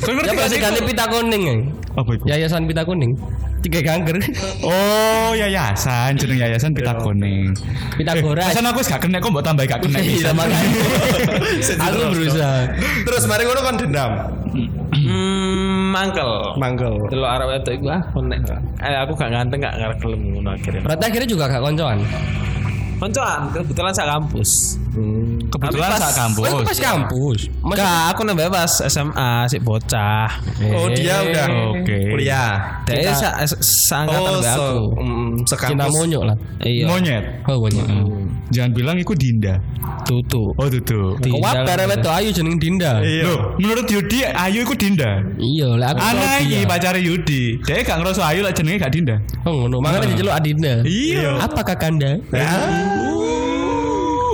Kau 0.00 0.12
ngerti 0.12 0.28
Ya 0.28 0.32
gak 0.32 0.44
pasti 0.44 0.56
sih? 0.56 0.62
ganti 0.62 0.80
pita 0.84 1.04
kuning 1.08 1.42
ya. 1.42 1.54
Apa 1.96 2.10
itu? 2.14 2.24
Yayasan 2.28 2.62
pita 2.66 2.82
kuning. 2.84 3.12
Tiga 3.58 3.80
kanker. 3.82 4.22
Oh, 4.62 5.34
yayasan, 5.34 6.14
jeneng 6.14 6.38
yayasan 6.38 6.70
pita 6.70 6.94
kuning. 6.94 7.50
Pitagoras. 7.98 8.54
Pesan 8.54 8.70
aku 8.70 8.78
wis 8.80 8.88
gak 8.88 9.02
kena 9.02 9.18
kok 9.18 9.30
mbok 9.34 9.42
tambah 9.42 9.66
gak 9.66 9.82
kena 9.82 9.98
Iya 9.98 10.30
makanya. 10.30 10.68
Aku 11.90 11.98
berusaha. 12.14 12.70
Terus 13.02 13.22
mari 13.26 13.42
ngono 13.44 13.60
kon 13.60 13.76
dendam. 13.76 14.10
Hmm, 14.88 15.77
mangkel. 15.88 16.30
Mangkel. 16.60 16.94
Delok 17.08 17.30
arek 17.30 17.46
wedok 17.48 17.72
iku 17.80 17.86
ah 17.92 18.02
konek. 18.12 18.40
Eh 18.84 18.96
aku 18.96 19.12
gak 19.16 19.30
ganteng 19.32 19.58
gak 19.64 19.74
ngarep 19.80 19.98
ngono 20.04 20.50
akhirnya. 20.52 20.80
Berarti 20.84 21.04
akhirnya 21.08 21.28
juga 21.28 21.44
gak 21.48 21.62
koncoan. 21.64 21.98
Koncoan 22.98 23.40
kebetulan 23.54 23.92
sak 23.94 24.08
kampus. 24.10 24.50
Kebetulan 25.48 25.88
Tapi 25.88 25.94
pas- 25.94 26.02
saat 26.02 26.16
kampus. 26.16 26.44
Oh, 26.44 26.50
itu 26.50 26.64
pas 26.64 26.80
kampus. 26.80 27.40
Enggak, 27.60 28.02
aku 28.10 28.20
nambah 28.22 28.46
pas 28.48 28.72
SMA 28.84 29.30
si 29.46 29.56
bocah. 29.58 30.28
Oh 30.74 30.88
dia 30.88 31.14
udah 31.22 31.46
Oke. 31.72 31.98
kuliah. 32.08 32.82
Dia 32.84 33.12
sa 33.12 33.28
seangkatan 33.48 34.18
Oh, 34.18 34.32
oh, 34.32 34.38
aku. 34.38 34.44
se- 34.44 35.02
mm, 35.02 35.30
sekampus. 35.46 35.92
monyok 35.92 36.22
lah. 36.24 36.36
Iya. 36.60 36.84
Monyet. 36.86 37.24
Oh 37.44 37.58
banyak. 37.58 37.84
Jangan 38.48 38.70
bilang 38.72 38.96
iku 38.96 39.12
Dinda. 39.12 39.60
Tutu. 40.04 40.40
Oh, 40.56 40.66
tutu. 40.66 41.12
Kok 41.14 41.36
wae 41.36 41.68
rewet 41.68 42.00
tuh 42.00 42.08
ayu 42.08 42.32
jeneng 42.32 42.56
Dinda. 42.56 42.96
Iya. 42.98 43.28
Loh, 43.28 43.40
menurut 43.56 43.84
Yudi 43.84 44.24
Ayu 44.24 44.64
iku 44.64 44.72
Dinda. 44.72 45.20
Iya, 45.36 45.76
lah 45.76 45.92
aku 45.92 46.00
Anak 46.00 46.16
tahu 46.16 46.44
iki 46.46 46.58
pacare 46.64 47.00
Yudi. 47.00 47.42
Dia 47.60 47.84
gak 47.84 48.00
ngerasa 48.00 48.22
Ayu 48.24 48.40
lah 48.40 48.52
jenenge 48.52 48.80
gak 48.80 48.88
Dinda. 48.88 49.16
Oh 49.44 49.52
ngono, 49.54 49.76
makanya 49.78 50.08
diceluk 50.08 50.32
Adinda. 50.32 50.80
Iya. 50.82 51.44
Apakah 51.44 51.76
Kanda? 51.76 52.16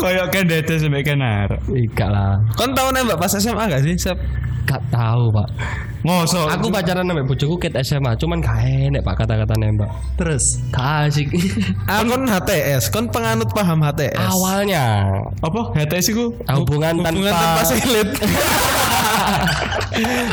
Kayak 0.04 0.26
kan 0.28 0.44
dete 0.44 0.75
sampe 0.76 1.00
kenar. 1.00 1.49
Enggak 1.64 2.12
lah. 2.12 2.37
Kon 2.61 2.76
tau 2.76 2.92
nembak 2.92 3.16
pas 3.16 3.32
SMA 3.32 3.64
gak 3.73 3.80
sih? 3.80 3.96
Sep? 3.96 4.20
Gak 4.64 4.80
tahu, 4.88 5.28
Pak. 5.28 5.49
Ngosok. 6.04 6.49
Aku 6.56 6.68
pacaran 6.68 7.04
sama 7.04 7.25
bojoku 7.25 7.56
ket 7.56 7.73
SMA, 7.80 8.12
cuman 8.16 8.40
gak 8.40 8.61
enak 8.64 9.00
Pak 9.00 9.25
kata-kata 9.25 9.56
nembak. 9.56 9.88
Terus. 10.20 10.61
Gak 10.73 11.08
asik. 11.08 11.28
Ah, 11.88 12.04
kon 12.04 12.28
HTS, 12.28 12.92
kon 12.92 13.08
penganut 13.08 13.49
paham 13.52 13.80
HTS. 13.80 14.16
Awalnya 14.16 15.08
apa? 15.40 15.73
HTS 15.73 16.12
iku? 16.12 16.37
hubungan, 16.52 17.00
Hubungan 17.00 17.32
tanpa 17.32 17.61
tanpa 17.61 17.62
silit. 17.64 18.08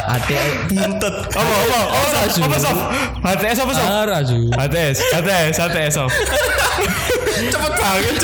Ate 0.04 0.36
Buntet. 0.72 1.16
Apa 1.32 1.54
apa? 1.54 1.80
Apa. 1.92 2.20
Apa 2.28 2.58
sof? 2.60 2.78
HTS 3.24 3.58
apa 3.64 3.72
sof? 3.72 3.88
Arazu. 3.88 4.42
HTS, 4.52 4.98
HTS, 5.12 5.56
HTS 5.60 5.94
sof. 5.96 6.12
Cepet 7.52 7.74
banget. 7.74 8.16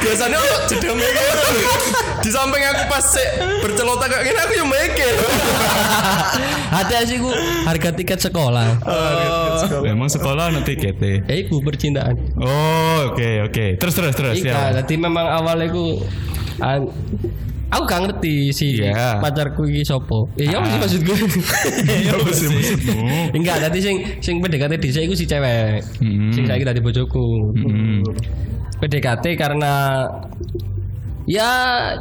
Biasanya 0.00 0.38
jeda 0.70 0.92
mikir. 0.92 1.36
Di 2.20 2.30
samping 2.30 2.62
aku 2.62 2.82
pas 2.86 3.02
sik 3.02 3.28
bercelota 3.60 4.06
kayak 4.06 4.22
gini 4.24 4.38
aku 4.38 4.52
yang 4.54 4.68
mikir. 4.68 5.14
Ate 6.70 6.94
asiku 6.96 7.30
harga 7.64 7.90
tiket 7.90 8.18
sekolah. 8.20 8.68
Emang 9.82 10.06
sekolah 10.06 10.48
anak 10.48 10.62
tiketnya. 10.64 11.24
Ya 11.24 11.34
iku 11.36 11.58
percintaan. 11.58 12.14
Oh, 12.36 13.10
oke 13.10 13.30
oke. 13.44 13.66
Terus 13.76 13.94
terus 13.94 14.14
terus 14.14 14.36
Iya, 14.38 14.52
ya. 14.52 14.62
jadi 14.80 14.94
memang 14.96 15.26
awalnya 15.26 15.66
ku 15.68 15.98
an, 16.60 16.86
aku 17.68 17.82
gak 17.84 18.00
ngerti 18.04 18.34
si 18.50 18.78
Iya. 18.78 19.18
pacarku 19.18 19.64
iki 19.64 19.82
sopo. 19.82 20.30
Iya 20.34 20.60
apa 20.60 20.68
sih 20.86 21.00
maksudku? 21.00 21.12
Iya 21.82 22.12
sih 22.30 22.46
maksudmu. 22.54 22.98
Enggak, 23.34 23.56
tadi 23.60 23.78
sing 23.80 23.96
sing 24.20 24.38
PDKT 24.38 24.72
dhisik 24.78 25.02
iku 25.04 25.14
si 25.14 25.24
cewek. 25.24 25.82
Hmm. 25.98 26.30
Sing 26.30 26.44
saiki 26.44 26.62
dadi 26.62 26.78
bojoku. 26.78 27.26
Hmm. 27.56 28.00
PDKT 28.80 29.36
karena 29.36 30.04
ya 31.28 31.50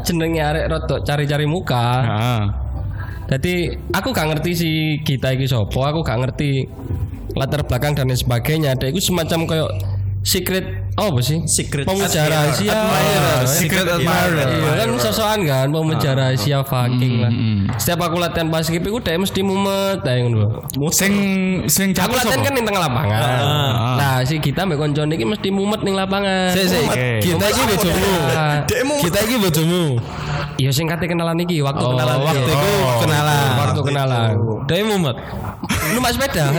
jenenge 0.02 0.42
arek 0.42 0.66
rodok 0.72 1.06
cari-cari 1.06 1.46
muka. 1.46 1.88
Jadi 3.30 3.78
aku 3.94 4.10
gak 4.10 4.28
ngerti 4.34 4.52
si 4.58 4.72
kita 5.06 5.38
iki 5.38 5.46
sopo, 5.46 5.86
aku 5.86 6.02
gak 6.02 6.18
ngerti 6.18 6.66
latar 7.38 7.62
belakang 7.62 7.94
dan 7.94 8.10
lain 8.10 8.18
sebagainya. 8.18 8.74
Ada 8.74 8.90
itu 8.90 9.14
semacam 9.14 9.46
kayak 9.46 9.70
secret 10.26 10.66
oh 10.96 11.06
apa 11.12 11.20
sih? 11.20 11.38
Secret 11.46 11.86
pemuja 11.86 12.26
rahasia. 12.26 12.72
Admirer. 12.72 13.40
Secret 13.46 13.86
admirer. 13.88 14.48
Iya 14.50 14.72
kan 14.76 14.90
sosokan 14.98 15.40
kan 15.44 15.68
pemuja 15.70 16.10
rahasia 16.12 16.58
fucking 16.62 17.14
lah. 17.20 17.32
Setiap 17.76 18.00
aku 18.04 18.18
latihan 18.18 18.48
basket 18.48 18.80
itu 18.80 18.98
dia 18.98 19.16
mesti 19.16 19.40
mumet 19.40 20.02
ae 20.02 20.24
ngono. 20.24 20.66
Sing 20.90 21.14
sing 21.68 21.92
Aku 21.94 22.14
latihan 22.14 22.42
kan 22.42 22.52
ning 22.52 22.64
tengah 22.64 22.82
lapangan. 22.82 23.22
Nah, 23.96 24.16
si 24.24 24.40
kita 24.40 24.64
mbek 24.64 24.80
koncone 24.80 25.14
iki 25.14 25.26
mesti 25.26 25.50
mumet 25.50 25.82
ning 25.84 25.94
lapangan. 25.94 26.50
Sik 26.52 26.66
sik. 26.66 26.86
Kita 27.22 27.46
iki 27.46 27.64
bojomu. 27.68 28.14
Kita 29.04 29.18
iki 29.24 29.36
bojomu. 29.38 29.84
Iya 30.60 30.72
sing 30.76 30.92
kate 30.92 31.08
kenalan 31.08 31.40
iki 31.40 31.64
waktu 31.64 31.80
Oh, 31.80 31.96
kenalan. 31.96 32.20
waktu 32.20 32.44
iki. 32.44 32.52
itu 32.52 32.72
kenalan. 33.00 33.48
Waktu 33.56 33.80
kenalan. 33.80 34.30
Dewe 34.68 34.84
mumet. 34.86 35.16
Numpak 35.90 36.12
sepeda. 36.14 36.52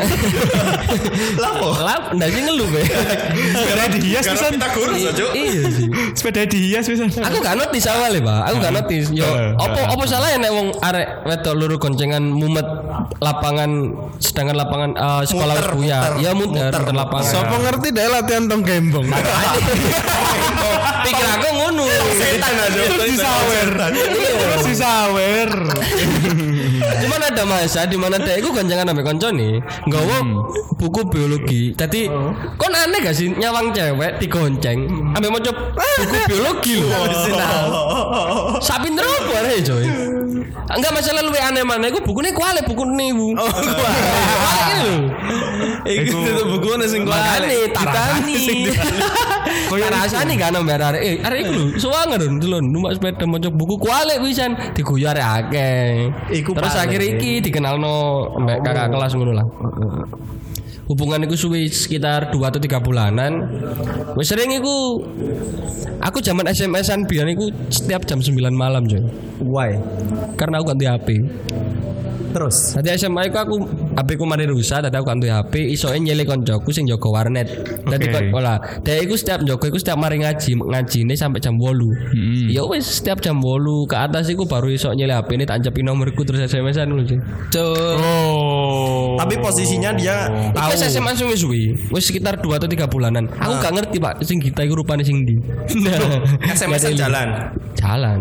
lapo. 1.43 1.77
Lap, 1.77 2.11
ndak 2.17 2.29
sih 2.33 2.43
ngeluh 2.43 2.67
be. 2.67 2.81
Sepeda 2.83 4.20
dihias 4.21 4.29
Karena 4.29 4.37
pisan. 4.37 4.53
Pitagoras 4.61 5.01
aja. 5.01 5.25
Iya 5.33 5.63
sih. 5.73 5.87
Sepeda 6.13 6.43
dihias 6.45 6.85
pisan. 6.87 7.09
Aku 7.11 7.37
gak 7.41 7.55
notis 7.57 7.85
awal 7.89 8.11
ya, 8.13 8.21
Pak. 8.21 8.41
Aku 8.47 8.57
gak 8.61 8.73
notis. 8.77 9.05
Yo, 9.11 9.27
opo 9.57 9.81
opo 9.91 10.03
salah 10.05 10.29
ya 10.31 10.39
nek 10.39 10.53
wong 10.53 10.69
arek 10.79 11.09
wedok 11.25 11.55
luru 11.57 11.77
goncengan 11.77 12.23
mumet 12.23 12.67
lapangan 13.19 13.71
sedangkan 14.21 14.57
lapangan 14.57 14.91
eh, 14.95 15.23
sekolah 15.25 15.55
Muter, 15.57 15.69
buya. 15.75 15.99
muter, 16.01 16.21
Ya 16.21 16.31
muter, 16.33 16.71
muter, 16.73 16.93
lapangan. 16.93 17.27
Sopo 17.27 17.57
ngerti 17.59 17.89
deh 17.91 18.07
latihan 18.07 18.45
tong 18.47 18.63
gembong. 18.63 19.07
Pikir 21.05 21.27
aku 21.27 21.49
ngono. 21.57 21.85
Setan 22.13 22.55
aja. 22.61 22.83
Si 24.61 24.75
sawer. 24.77 25.51
Cuman 26.99 27.21
ada 27.23 27.43
masa 27.47 27.87
di 27.87 27.95
mana 27.95 28.19
dia 28.19 28.41
iku 28.41 28.51
goncengan 28.51 28.91
ambek 28.91 29.07
koncone, 29.07 29.63
nggawa 29.87 30.19
buku 30.75 31.01
biologi. 31.07 31.73
Dadi 31.77 32.11
kon 32.59 32.73
aneh 32.75 32.99
gak 33.05 33.15
sih 33.15 33.31
nyawang 33.31 33.71
cewek 33.71 34.19
digonceng 34.19 34.89
ambek 35.15 35.31
maca 35.31 35.51
buku 35.77 36.17
biologi 36.27 36.75
lho. 36.83 37.01
Sapi 38.67 38.89
ngeropo 38.91 39.33
arek 39.37 39.59
coy. 39.63 39.87
Enggak 40.71 40.93
masalah 40.95 41.23
luwe 41.27 41.41
aneh 41.43 41.67
mana 41.67 41.91
iku 41.91 41.99
bukune 42.03 42.31
kuale 42.31 42.63
buku 42.63 42.87
niku. 42.87 43.35
Oh, 43.35 43.51
kuale. 43.51 44.95
Iku 45.83 46.19
itu 46.23 46.43
bukunya 46.47 46.87
sing 46.87 47.03
Makane 47.03 47.75
tarasani. 47.75 48.71
Tarasani 49.67 50.35
kan 50.39 50.55
ambek 50.55 50.79
arek. 50.79 51.03
Eh, 51.03 51.17
arek 51.27 51.39
iku 51.43 51.53
lho 51.59 51.65
suwanger 51.75 52.23
lho 52.23 52.59
numpak 52.63 52.95
sepeda 52.99 53.27
maca 53.27 53.51
buku 53.51 53.83
kuale 53.83 54.23
pisan 54.23 54.55
diguyu 54.73 55.11
arek 55.11 55.27
akeh. 55.27 55.91
Iku 56.39 56.55
Terus. 56.55 56.71
Akhir 56.81 57.01
iki 57.17 57.45
dikenalno 57.45 58.27
mbak 58.41 58.59
kakak 58.65 58.89
kelas 58.89 59.13
ngono 59.13 59.33
lah. 59.37 59.47
Hubungan 60.91 61.23
iku 61.23 61.39
suwi 61.39 61.71
sekitar 61.71 62.35
2 62.35 62.43
atau 62.43 62.59
3 62.59 62.83
bulanan. 62.83 63.47
Wis 64.19 64.27
sering 64.27 64.51
iku 64.51 64.99
aku 66.03 66.19
zaman 66.19 66.51
SMS-an 66.51 67.07
biyen 67.07 67.31
iku 67.31 67.47
setiap 67.71 68.03
jam 68.11 68.19
9 68.19 68.35
malam, 68.51 68.83
coy. 68.91 68.99
Why? 69.39 69.79
Karena 70.35 70.59
aku 70.59 70.75
ganti 70.75 70.91
HP. 70.91 71.09
Terus. 72.31 72.79
Tadi 72.79 72.89
SMA 72.95 73.27
iku 73.27 73.39
aku 73.43 73.55
HP 73.99 74.09
ku 74.15 74.25
mari 74.25 74.47
rusak, 74.47 74.87
tadi 74.87 74.95
aku 74.95 75.07
ganti 75.07 75.27
HP, 75.27 75.75
isoke 75.75 75.99
nyelek 75.99 76.31
koncoku 76.31 76.71
sing 76.71 76.87
jaga 76.87 77.11
warnet. 77.11 77.51
Dadi 77.83 78.07
kok 78.07 78.23
olah, 78.31 78.59
dia 78.87 79.03
iku 79.03 79.19
setiap 79.19 79.43
jaga 79.43 79.67
iku 79.67 79.79
setiap 79.79 79.99
mari 79.99 80.23
ngaji, 80.23 80.55
ngajine 80.63 81.15
sampai 81.19 81.43
jam 81.43 81.59
8. 81.59 82.55
Ya 82.55 82.63
wis 82.63 82.87
setiap 83.03 83.19
jam 83.19 83.43
8 83.43 83.91
ke 83.91 83.97
atas 83.99 84.31
iku 84.31 84.47
baru 84.47 84.71
iso 84.71 84.95
nyelek 84.95 85.27
HP 85.27 85.29
ini 85.37 85.45
tak 85.45 85.67
cepin 85.67 85.91
nomorku 85.91 86.23
terus 86.23 86.47
SMS-an 86.47 86.95
cuy. 87.03 87.19
Cuk. 87.51 87.95
Oh. 87.99 89.19
Tapi 89.19 89.35
posisinya 89.37 89.91
dia 89.93 90.31
Iku 90.31 90.55
tahu. 90.55 90.71
wis 90.71 90.83
SMA 90.87 91.13
suwi 91.13 91.37
suwi, 91.37 91.63
wis 91.91 92.05
sekitar 92.07 92.39
2 92.39 92.47
atau 92.57 92.71
3 92.71 92.87
bulanan. 92.87 93.27
Aku 93.37 93.59
gak 93.59 93.75
ngerti, 93.75 93.99
Pak, 93.99 94.23
sing 94.23 94.39
kita 94.39 94.63
iku 94.63 94.81
rupane 94.81 95.03
sing 95.03 95.27
ndi. 95.27 95.35
SMS 96.55 96.95
jalan. 96.95 97.51
Jalan. 97.75 98.19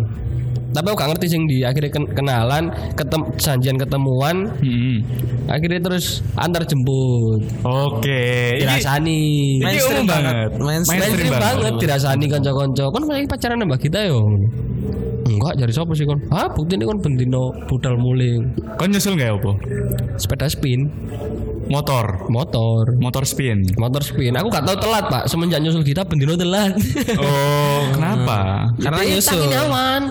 Tapi 0.69 0.85
aku 0.85 0.95
gak 0.95 1.09
ngerti 1.11 1.25
sing 1.27 1.43
di 1.43 1.61
akhirnya 1.61 1.89
ken- 1.89 2.11
kenalan, 2.11 2.63
ketem 2.93 3.21
janjian 3.35 3.75
ketemuan, 3.75 4.53
Hmm. 4.55 5.01
akhirnya 5.45 5.81
terus 5.81 6.21
antar 6.35 6.61
jemput. 6.61 7.41
Oke. 7.61 8.21
Ini 8.53 8.63
Dirasani. 8.63 9.21
ini 9.57 9.65
Mainstream 9.65 10.05
banget. 10.05 10.29
banget. 10.29 10.49
Mainstream 10.59 10.99
Mainstream 11.01 11.33
banget 11.35 11.73
dirasani 11.77 12.25
kanca-kanca. 12.27 12.83
Kon 12.87 13.03
lagi 13.03 13.25
pacaran 13.25 13.59
mbak 13.59 13.81
kita 13.81 13.99
yo. 14.05 14.21
Enggak, 15.21 15.53
jadi 15.57 15.71
siapa 15.71 15.93
sih 15.93 16.03
kon? 16.03 16.19
Ah, 16.29 16.47
bukti 16.47 16.73
ini 16.73 16.83
kon 16.83 16.99
bendino 16.99 17.49
budal 17.65 17.95
muling. 17.95 18.49
Kon 18.75 18.89
nyusul 18.89 19.13
nggak 19.13 19.29
apa? 19.35 19.51
Sepeda 20.15 20.45
spin, 20.45 20.89
Motor. 21.69 22.25
motor. 22.27 22.83
Motor 22.97 23.23
spin. 23.23 23.61
Motor 23.77 24.01
spin. 24.01 24.33
Aku 24.33 24.49
gak 24.49 24.65
tahu 24.65 24.77
telat, 24.81 25.05
Pak. 25.05 25.23
Semenjak 25.25 25.61
nyusul 25.61 25.85
kita 25.85 26.01
bendino 26.01 26.33
telat. 26.33 26.73
Oh, 27.15 27.87
kenapa? 27.95 28.69
Karena 28.81 29.01
Itu 29.05 29.11
nyusul. 29.15 29.39
ini 29.45 29.55
awan. 29.55 30.01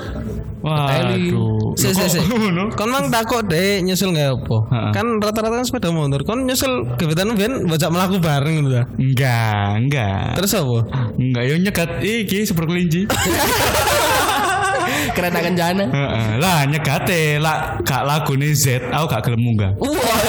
Waduh. 0.58 1.74
Si 1.78 1.94
si 1.94 2.06
si. 2.10 2.18
Ngono? 2.18 2.74
Kon 2.74 2.90
mang 2.90 3.06
takut 3.08 3.46
deh 3.46 3.78
nyusul 3.78 4.10
nggak 4.10 4.42
apa? 4.42 4.58
Kan 4.90 5.18
rata-rata 5.18 5.54
kan 5.54 5.66
sepeda 5.66 5.90
motor. 5.90 6.22
Kon 6.22 6.46
nyusul 6.46 6.94
kebetulan 6.94 7.34
ben 7.34 7.52
bocah 7.66 7.90
melaku 7.90 8.18
bareng 8.18 8.54
gitu. 8.62 8.82
Enggak, 8.98 9.66
enggak. 9.78 10.34
Terus 10.34 10.58
apa? 10.58 10.78
Enggak, 11.14 11.42
yo 11.46 11.54
nyegat 11.58 11.90
iki 12.02 12.42
super 12.42 12.66
kelinci. 12.66 13.06
Kereta 15.08 15.40
kencana. 15.42 15.84
Heeh. 15.88 16.26
Lah 16.38 16.62
nyegate 16.68 17.40
lah 17.42 17.80
gak 17.82 18.02
lagune 18.06 18.54
Z, 18.54 18.80
aku 18.92 19.04
gak 19.10 19.22
gelem 19.26 19.40
munggah. 19.42 19.72
Wah. 19.80 20.20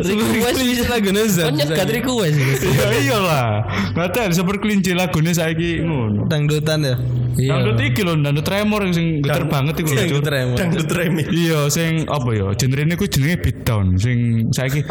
Request 0.00 0.60
bisa 0.64 0.84
lagu 0.88 1.10
Neza. 1.12 1.48
Kon 1.48 1.56
nyegat 1.58 1.88
request. 1.92 2.36
Ya 2.64 2.88
iyalah. 2.94 3.64
Ngaten 3.96 4.32
super 4.32 4.56
kelinci 4.60 4.96
lagune 4.96 5.32
saiki 5.34 5.84
ngono. 5.84 6.28
Dangdutan 6.28 6.84
ya. 6.84 6.96
Iya. 7.30 7.62
Dangdut 7.62 7.78
iki 7.78 8.02
lho, 8.02 8.18
dangdut 8.18 8.42
tremor 8.42 8.82
sing 8.90 9.22
geter 9.22 9.46
banget 9.46 9.80
iku 9.80 9.94
lho. 9.94 10.02
Cuk. 10.18 10.22
Dangdut. 10.58 10.86
Iya, 11.30 11.70
sing 11.70 12.04
apa 12.10 12.28
ya? 12.34 12.52
Genre 12.58 12.82
ini 12.82 12.94
ku 12.98 13.06
jenenge 13.06 13.38
beatdown, 13.38 13.94
sing 13.96 14.50
saiki 14.50 14.82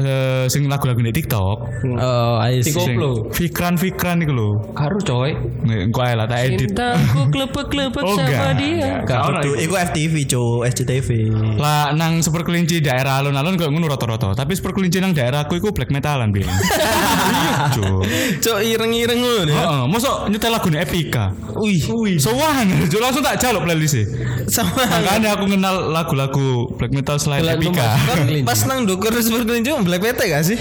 eh 0.00 0.48
sing 0.48 0.66
lagu-lagu 0.72 0.98
di 1.04 1.12
TikTok. 1.12 1.58
Oh, 2.00 2.40
see. 2.48 2.72
Sing 2.72 2.96
Koplo. 2.96 3.28
Iku 3.28 4.32
lho. 4.32 4.50
Karo 4.72 4.98
coy. 5.04 5.36
Nek 5.68 5.92
engko 5.92 6.00
ae 6.00 6.14
lah 6.16 6.26
tak 6.26 6.48
edit. 6.48 6.72
Cintaku 6.96 7.20
klepek-klepek 7.28 8.02
Oh, 8.02 8.16
sama 8.16 8.26
enggak. 8.26 8.52
dia. 8.56 8.90
Gak 9.02 9.20
Tuh, 9.44 9.54
iku. 9.56 9.74
FTV, 9.76 10.14
cu, 10.26 10.42
SCTV. 10.64 11.08
Lah 11.56 11.92
nang 11.92 12.20
super 12.20 12.42
kelinci 12.42 12.80
daerah 12.80 13.20
alun-alun 13.20 13.54
kok 13.54 13.68
ngono 13.68 13.86
rata-rata. 13.86 14.32
Tapi 14.32 14.52
super 14.52 14.72
kelinci 14.72 14.98
nang 14.98 15.12
daerahku 15.12 15.54
iku 15.54 15.70
black 15.70 15.90
metalan 15.90 16.30
biyen. 16.30 16.48
Iya, 16.48 17.70
Cuk. 17.72 18.02
Cok 18.40 18.58
ireng-ireng 18.62 19.18
ngono 19.18 19.46
ya. 19.46 19.56
Heeh, 19.58 19.82
mosok 19.86 20.28
nyetel 20.28 20.50
lagune 20.50 20.78
Epika. 20.78 21.32
Wih, 21.56 21.82
Sowan, 22.16 22.66
Cuk, 22.86 23.00
langsung 23.00 23.20
tak 23.20 23.36
jaluk 23.38 23.64
playlist 23.64 24.08
sama. 24.46 24.72
Makanya 24.86 25.34
aku 25.34 25.44
kenal 25.48 25.90
lagu-lagu 25.90 26.46
black 26.74 26.92
metal 26.92 27.16
selain 27.16 27.42
Bulan 27.42 27.58
Epika. 27.58 27.88
Pas 28.48 28.60
nang 28.64 28.84
dukur 28.84 29.12
seperti 29.12 29.44
kelinci 29.44 29.70
Black 29.76 30.00
PT 30.00 30.20
gak 30.26 30.42
sih? 30.42 30.58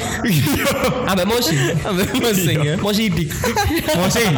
Ambek 1.05 1.25
mosi. 1.25 1.55
Ambil 1.81 2.05
musing 2.15 2.57
ya. 2.61 2.73
Mosi 2.77 3.03
dik. 3.07 3.29
Mosing. 3.95 4.33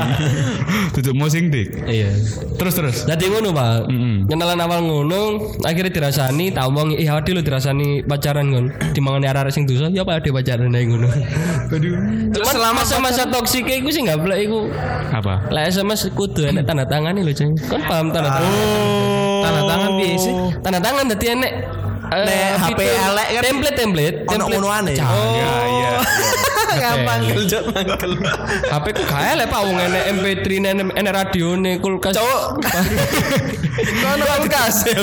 Tutup 0.91 1.13
mosing 1.13 1.49
dik. 1.49 1.67
Iya. 1.88 2.12
Terus 2.60 2.73
terus. 2.76 2.97
Jadi 3.08 3.32
ngono 3.32 3.56
pak, 3.56 3.88
Mm-mm. 3.88 4.28
kenalan 4.28 4.60
awal 4.60 4.80
ngono, 4.84 5.21
akhirnya 5.63 5.91
dirasani, 5.91 6.52
tak 6.52 6.67
omong, 6.67 6.93
iya 7.00 7.15
ade 7.15 7.32
lo 7.32 7.41
dirasani 7.41 8.04
pacaran 8.04 8.52
kon, 8.52 8.65
dimangani 8.91 9.32
arah 9.32 9.47
sing 9.47 9.63
dosa, 9.63 9.88
ya 9.88 10.04
apa 10.04 10.19
ade 10.19 10.30
pacaran 10.30 10.76
aja 10.76 10.84
ngono. 10.84 11.08
Terus 12.36 12.47
selama 12.52 12.84
masa-masa 12.84 13.23
toksik 13.32 13.65
iku 13.65 13.88
sih 13.89 14.04
nggak 14.04 14.19
boleh 14.19 14.38
iku. 14.43 14.60
Apa? 15.15 15.47
Lah 15.47 15.63
SMS 15.65 16.12
kudu 16.12 16.52
enek 16.52 16.67
tanda 16.67 16.84
tangan 16.84 17.15
lho, 17.15 17.32
Ceng. 17.32 17.56
Kan 17.56 17.82
paham 17.88 18.12
tanda 18.12 18.30
tangan. 18.36 18.52
Oh. 18.52 19.41
Tanda 19.43 19.62
tangan 19.63 19.89
piye 19.95 20.15
sih? 20.19 20.34
Tanda 20.60 20.80
tangan 20.84 21.04
dadi 21.08 21.26
enek 21.32 21.52
eh, 22.08 22.23
Nek 22.23 22.52
HP 22.63 22.80
elek 22.84 23.28
kan 23.28 23.43
template 23.43 23.76
template 23.78 24.17
Ono 24.28 24.32
template 24.32 24.56
ngonoane. 24.60 24.93
Jangan. 24.95 25.30
Ya 25.36 25.54
iya. 25.71 25.91
Gampang 26.78 27.22
keljot 27.34 27.66
mangkel. 27.74 28.12
HP 28.70 28.86
ku 28.94 29.04
elek 29.04 29.48
Pak 29.50 29.62
wong 29.66 29.78
enek 29.78 30.04
MP3 30.18 30.48
enek 30.62 30.86
enek 30.94 31.13
radione 31.13 31.72
kulkas. 31.82 32.13
Cowok. 32.16 32.44
Kono 34.04 34.26
kulkas 34.26 34.76
ya. 34.90 35.00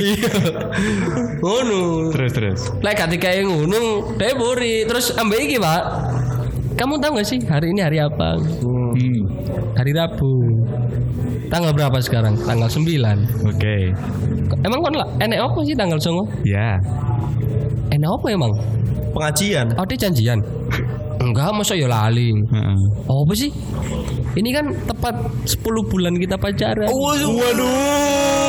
Iya. 0.00 0.32
Ngono. 1.40 2.10
Terus 2.14 2.32
terus. 2.32 2.60
Lek 2.80 2.94
gak 2.96 3.08
dikae 3.12 3.44
ngono, 3.44 4.14
dhek 4.16 4.34
buri. 4.36 4.84
Terus 4.88 5.14
ambek 5.16 5.48
iki, 5.48 5.56
Pak. 5.60 5.82
Kamu 6.78 6.96
tahu 6.96 7.20
gak 7.20 7.28
sih 7.28 7.38
hari 7.44 7.76
ini 7.76 7.80
hari 7.84 7.98
apa? 8.00 8.40
Hmm. 8.40 9.22
Hari 9.76 9.92
Rabu. 9.92 10.32
tanggal 11.50 11.74
berapa 11.74 11.98
sekarang? 11.98 12.38
Tanggal 12.46 12.70
9. 12.70 13.26
Oke. 13.42 13.90
Emang 14.62 14.80
kon 14.86 14.94
lah 14.94 15.08
enek 15.18 15.42
apa 15.42 15.58
sih 15.66 15.74
tanggal 15.74 15.98
9? 15.98 16.46
Ya. 16.46 16.78
Enek 18.00 18.16
apa 18.16 18.26
emang? 18.32 18.52
Pengajian. 19.12 19.76
Oh, 19.76 19.84
dia 19.84 20.08
janjian. 20.08 20.40
Enggak, 21.20 21.52
masa 21.52 21.76
ya 21.76 21.84
lali. 21.84 22.32
Heeh. 22.32 22.78
Oh, 23.04 23.28
apa 23.28 23.36
sih? 23.36 23.52
Ini 24.40 24.56
kan 24.56 24.72
tepat 24.88 25.20
10 25.44 25.60
bulan 25.84 26.16
kita 26.16 26.40
pacaran. 26.40 26.88
Waduh. 26.88 28.40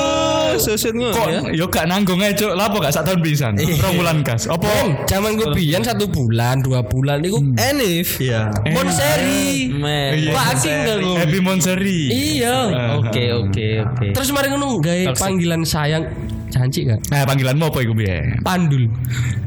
Sosok 0.56 0.94
ngono 0.96 1.16
Kok 1.16 1.28
ya. 1.32 1.42
yo 1.52 1.66
gak 1.68 1.88
nanggung 1.92 2.24
ae, 2.24 2.32
Cuk. 2.32 2.56
Lah 2.56 2.72
apa 2.72 2.80
gak 2.80 2.94
sak 2.96 3.04
tahun 3.12 3.20
pisan? 3.20 3.60
Rong 3.60 3.96
bulan 4.00 4.24
kas. 4.24 4.48
Apa? 4.48 4.68
Zaman 5.04 5.36
gue 5.36 5.52
biyen 5.52 5.84
satu 5.84 6.08
bulan, 6.08 6.64
dua 6.64 6.80
bulan 6.88 7.20
Enif. 7.60 8.24
Iya. 8.24 8.52
mon 8.72 8.88
seri. 8.88 9.68
Men. 9.68 10.16
Iya. 10.16 10.32
Saking 10.32 10.76
enggak 10.80 10.98
gue. 11.04 11.16
Happy 11.20 11.40
Monseri. 11.44 12.00
Iya. 12.08 12.56
Oke 13.04 13.24
oke 13.36 13.68
oke. 13.84 14.08
Terus 14.16 14.28
kemarin 14.32 14.56
ngono 14.56 14.80
gawe 14.80 15.12
panggilan 15.16 15.68
sayang 15.68 16.08
janji 16.52 16.84
kan? 16.84 17.00
Nah, 17.10 17.24
panggilanmu 17.24 17.64
apa 17.72 17.80
iku 17.80 17.94
piye? 17.96 18.20
Pandul. 18.44 18.92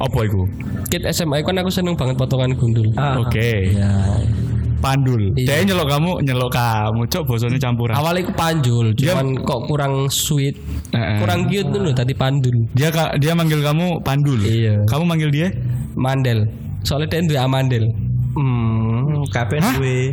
Apa 0.01 0.19
iku? 0.25 0.49
Kit 0.88 1.05
SMA 1.12 1.45
kan 1.45 1.61
aku 1.61 1.71
seneng 1.71 1.95
banget 1.95 2.17
potongan 2.17 2.57
gundul. 2.57 2.88
Oke. 3.21 3.77
Ya. 3.77 3.93
Pandul. 4.81 5.33
Iya. 5.33 5.64
Dia 5.64 5.73
nyelok 5.73 5.88
kamu, 5.97 6.11
nyelok 6.29 6.51
kamu. 6.53 7.01
Cok 7.09 7.25
bosone 7.25 7.57
campuran. 7.57 7.97
Awalnya 7.97 8.29
aku 8.29 8.33
panjul, 8.37 8.87
Dia- 8.93 9.17
cuman 9.17 9.27
kok 9.40 9.61
kurang 9.64 10.12
sweet, 10.12 10.61
Heeh. 10.93 11.25
kurang 11.25 11.49
cute 11.49 11.73
dulu 11.73 11.88
tadi 11.97 12.12
pandul. 12.12 12.69
Dia 12.77 12.93
kak 12.93 13.17
dia 13.17 13.33
manggil 13.33 13.64
kamu 13.64 14.05
Pandul. 14.05 14.40
Iya. 14.45 14.85
Kamu 14.85 15.05
manggil 15.09 15.33
dia? 15.33 15.49
Mandel. 15.97 16.45
Soalnya 16.85 17.17
dia 17.17 17.25
duwe 17.25 17.40
amandel. 17.40 17.85
Hmm, 18.35 18.94
kabeh 19.29 19.59
duwe. 19.61 20.13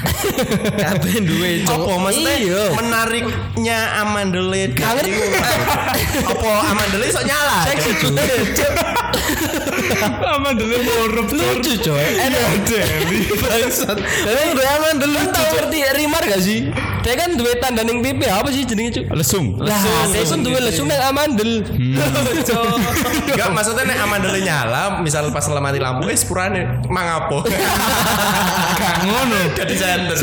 kabeh 0.84 1.14
duwe, 1.22 1.50
Cuk. 1.64 1.76
Apa 1.76 1.92
maksudnya 2.00 2.34
Iya. 2.40 2.62
menariknya 2.76 3.78
amandele 4.00 4.62
Kangen. 4.72 5.06
Apa 6.24 6.50
amandele 6.70 7.06
sok 7.08 7.24
nyala? 7.24 7.58
Seksi 7.68 7.90
cuy. 8.00 8.16
Aman 10.30 10.54
dulu 10.56 10.76
murup. 10.80 11.28
Lucu 11.30 11.74
coy. 11.82 12.06
Enak 12.16 12.64
Dewi. 12.64 13.20
Bangsat. 13.36 13.98
Tapi 13.98 14.40
duwe 14.54 14.66
amandel 14.68 15.10
lucu. 15.10 15.30
Tahu 15.30 15.48
ngerti 15.56 15.78
rimar 15.96 16.22
gak 16.24 16.40
sih? 16.40 16.58
Dia 17.00 17.14
kan 17.16 17.32
duwe 17.32 17.56
tanda 17.56 17.80
ning 17.80 18.04
pipi 18.04 18.28
apa 18.28 18.52
sih 18.52 18.68
jenenge 18.68 19.00
cuy? 19.00 19.04
Lesung. 19.16 19.56
Lah, 19.56 19.80
dia 20.12 20.20
kan 20.20 20.40
duwe 20.44 20.60
lesung 20.60 20.84
nang 20.84 21.00
amandel. 21.00 21.60
Enggak 23.30 23.48
maksudnya 23.56 23.88
nek 23.88 23.98
amandele 24.04 24.40
nyala, 24.44 25.00
misal 25.00 25.32
pas 25.32 25.48
mati 25.48 25.80
lampu 25.80 26.12
eh 26.12 26.16
sepurane 26.16 26.84
mangapo. 26.92 27.40
Gak 28.80 28.96
ngono. 29.08 29.40
Jadi 29.56 29.74
center. 29.76 30.16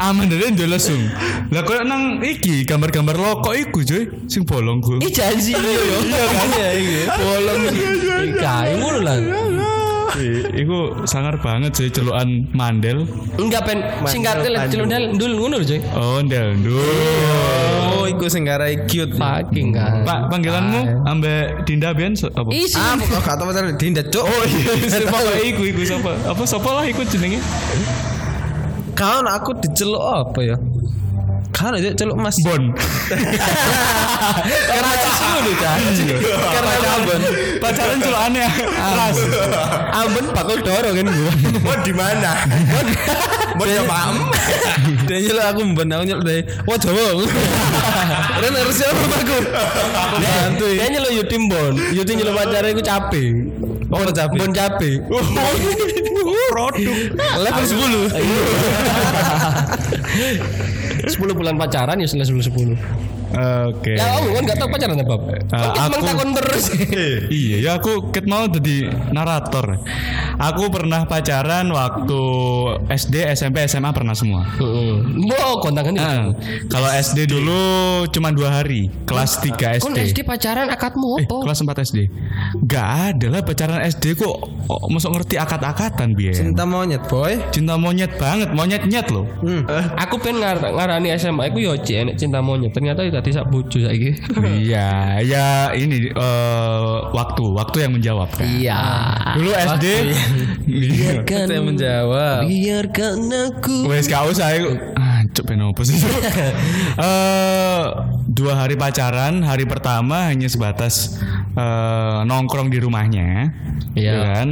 Aman 0.00 0.28
dulu 0.32 0.44
ndek 0.56 0.68
lesung. 0.68 1.02
Lah 1.52 1.62
koyo 1.64 1.84
nang 1.84 2.24
iki 2.24 2.64
gambar-gambar 2.64 3.16
lokok 3.16 3.54
iku 3.56 3.84
cuy. 3.84 4.08
Sing 4.28 4.48
bolong 4.48 4.80
ku. 4.80 4.96
Ih 5.00 5.12
janji 5.12 5.52
iya 5.52 5.72
yo. 5.76 5.98
Iya 6.08 6.24
kan 6.32 6.48
ya 6.56 6.68
iki. 6.72 7.00
Bolong 7.20 7.60
iki. 7.68 7.84
Kae 8.40 8.72
ngono 8.80 8.98
lah. 9.04 9.16
Iku 10.56 11.06
sangar 11.08 11.36
banget 11.42 11.72
sih 11.74 11.88
celukan 11.90 12.46
mandel. 12.54 13.04
Enggak 13.36 13.66
pen 13.66 13.78
singkatnya 14.06 14.48
lek 14.54 14.70
celundal 14.70 15.02
ndul 15.12 15.32
ngono 15.34 15.56
cuy. 15.62 15.80
Oh, 15.98 16.22
ndel 16.22 16.56
ndul. 16.62 16.80
Oh, 17.96 18.04
iku 18.06 18.30
sing 18.30 18.46
garai 18.46 18.86
cute. 18.86 19.18
Fucking 19.18 19.74
kan. 19.74 20.06
Pak, 20.06 20.30
panggilanmu 20.30 21.08
ambek 21.08 21.66
Dinda 21.66 21.90
Bian 21.90 22.14
apa? 22.14 22.48
Isi. 22.54 22.78
Ah, 22.78 22.94
kok 22.94 23.20
gak 23.24 23.36
tau 23.40 23.50
Dinda, 23.74 24.02
Cuk. 24.06 24.24
Oh 24.24 24.42
iya, 24.46 24.72
siapa 24.86 25.18
iku 25.42 25.62
iku 25.66 25.80
siapa? 25.82 26.12
Apa 26.28 26.42
siapa 26.46 26.70
lah 26.70 26.84
iku 26.86 27.02
jenenge? 27.02 27.42
Kau 28.96 29.20
aku 29.26 29.52
diceluk 29.60 30.00
apa 30.00 30.40
ya? 30.40 30.56
Kan 31.66 31.74
aja 31.74 31.90
celuk 31.98 32.14
Mas. 32.14 32.38
Bon. 32.46 32.62
Karena 34.70 34.94
susu 35.02 35.26
lho, 35.42 35.50
Cak. 35.58 35.82
Karena 36.54 36.72
Ambon. 36.94 37.20
Pacaran 37.58 37.98
celukane 37.98 38.38
ras. 39.02 39.18
Ambon 39.90 40.30
bakul 40.30 40.62
doro 40.62 40.94
kan 40.94 41.10
gua. 41.10 41.32
Mau 41.66 41.74
di 41.82 41.90
mana? 41.90 42.38
Mau 43.58 43.66
ya 43.66 43.82
paham? 43.82 44.30
Dia 45.10 45.26
nyeluk 45.26 45.42
aku 45.42 45.60
mbon 45.74 45.90
aku 45.90 46.06
nyeluk 46.06 46.22
deh. 46.22 46.46
Wah, 46.70 46.78
Jawa. 46.78 47.26
Ren 48.38 48.54
harus 48.54 48.78
siapa 48.78 49.02
aku? 49.02 49.38
Bantu. 50.22 50.70
Dia 50.70 50.86
nyelo 50.86 51.10
Yutim 51.18 51.50
Bon. 51.50 51.74
Yutim 51.90 52.22
nyelo 52.22 52.30
pacare 52.30 52.78
iku 52.78 52.82
cabe. 52.86 53.42
Oh, 53.90 54.06
cabe. 54.14 54.38
Bon 54.38 54.54
cabe. 54.54 55.02
Produk. 56.46 57.10
Level 57.42 57.66
10. 57.66 58.06
10 61.04 61.38
bulan 61.38 61.54
pacaran 61.58 61.98
ya 62.00 62.08
selesai 62.08 62.34
10 62.50 62.76
10. 63.28 63.68
Oke. 63.68 63.92
Ya 63.92 64.06
kamu 64.12 64.28
kan 64.30 64.42
gak 64.44 64.56
tau 64.56 64.68
pacaran 64.68 64.96
apa? 64.96 65.14
Kan 65.46 65.58
aku- 65.58 65.78
emang 65.82 66.02
takon 66.02 66.30
terus. 66.34 66.64
Iya, 67.26 67.56
ya 67.58 67.70
aku 67.74 67.92
ket 68.08 68.24
mau 68.24 68.46
jadi 68.46 68.76
narator. 69.10 69.82
Aku 70.36 70.68
pernah 70.68 71.04
pacaran 71.04 71.66
waktu 71.68 72.22
SD, 72.88 73.14
SMP, 73.28 73.64
SMA 73.64 73.90
pernah 73.90 74.12
semua. 74.12 74.44
Heeh. 74.52 75.02
Kontangan 75.58 75.94
Ah, 75.96 76.12
itu. 76.28 76.30
kalau 76.68 76.88
SD 76.88 77.26
dulu 77.26 77.60
cuma 78.08 78.28
dua 78.30 78.60
hari, 78.60 78.92
kelas 79.04 79.40
3 79.40 79.78
Kon 79.78 79.96
SD. 79.96 80.12
SD 80.12 80.18
pacaran 80.22 80.68
akadmu 80.68 81.16
Eh, 81.16 81.24
apa? 81.24 81.36
kelas 81.42 81.58
4 81.60 81.76
SD. 81.82 81.98
Gak 82.62 82.86
ada 83.10 83.26
lah 83.28 83.40
pacaran 83.40 83.80
SD 83.80 84.14
kok 84.14 84.36
oh, 84.68 84.80
masuk 84.88 85.10
ngerti 85.12 85.36
akat-akatan 85.36 86.12
biar. 86.12 86.36
Cinta 86.36 86.62
monyet, 86.62 87.02
boy. 87.06 87.40
Cinta 87.50 87.74
monyet 87.74 88.12
banget, 88.14 88.52
monyet 88.52 88.84
nyet 88.84 89.08
loh. 89.08 89.24
Aku 89.96 90.18
pengen 90.18 90.40
ngar 90.40 90.60
ngarani 90.60 91.08
SMA 91.14 91.48
aku 91.48 91.58
yo 91.58 91.72
cinta 91.80 92.38
monyet. 92.38 92.70
Ternyata 92.70 93.00
itu 93.00 93.15
tadi 93.16 93.32
sak 93.32 93.48
bojo 93.48 93.80
saiki. 93.80 94.12
iya, 94.68 95.16
ya 95.24 95.72
ini 95.72 96.12
eh, 96.12 96.96
waktu, 97.16 97.44
waktu 97.56 97.76
yang 97.88 97.92
menjawab 97.96 98.28
kan. 98.28 98.44
Iya. 98.44 98.80
Dulu 99.40 99.50
SD. 99.56 99.86
Iya. 100.66 101.12
Kita 101.24 101.48
yang 101.48 101.66
menjawab. 101.72 102.44
Biarkan 102.44 103.18
aku. 103.48 103.88
Wes 103.88 104.04
gak 104.10 104.28
usah 104.28 104.52
aku. 104.52 104.70
Ah, 104.98 105.24
cuk 105.32 105.44
ben 105.48 105.64
opo 105.64 105.82
sih? 105.86 105.96
Eh, 106.96 107.84
dua 108.24 108.56
hari 108.56 108.72
pacaran, 108.80 109.44
hari 109.44 109.68
pertama 109.68 110.32
hanya 110.32 110.48
sebatas 110.48 111.20
eh, 111.52 112.18
nongkrong 112.24 112.72
di 112.72 112.80
rumahnya. 112.80 113.52
Iya. 113.96 114.12
Ya 114.12 114.24
kan? 114.28 114.48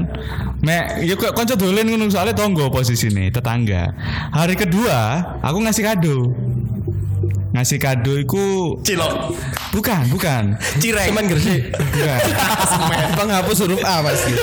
Mek, 0.65 1.05
yuk 1.05 1.21
kok 1.21 1.37
konco 1.37 1.57
dolen 1.57 1.89
ngono 1.89 2.09
soalnya 2.09 2.33
tonggo 2.33 2.73
posisi 2.73 3.13
nih, 3.13 3.29
tetangga. 3.29 3.93
Hari 4.33 4.57
kedua, 4.57 5.21
aku 5.45 5.61
ngasih 5.61 5.85
kado. 5.85 6.33
Ngasih 7.55 7.79
kado 7.79 8.19
iku 8.19 8.75
Cilok. 8.83 9.31
bukan, 9.71 10.03
bukan. 10.11 10.59
Cireng. 10.83 11.15
Cuman 11.15 11.25
gresik. 11.31 11.71
Bukan. 11.71 12.21
Penghapus 13.15 13.59
huruf 13.63 13.79
A 13.87 14.03
pasti. 14.03 14.35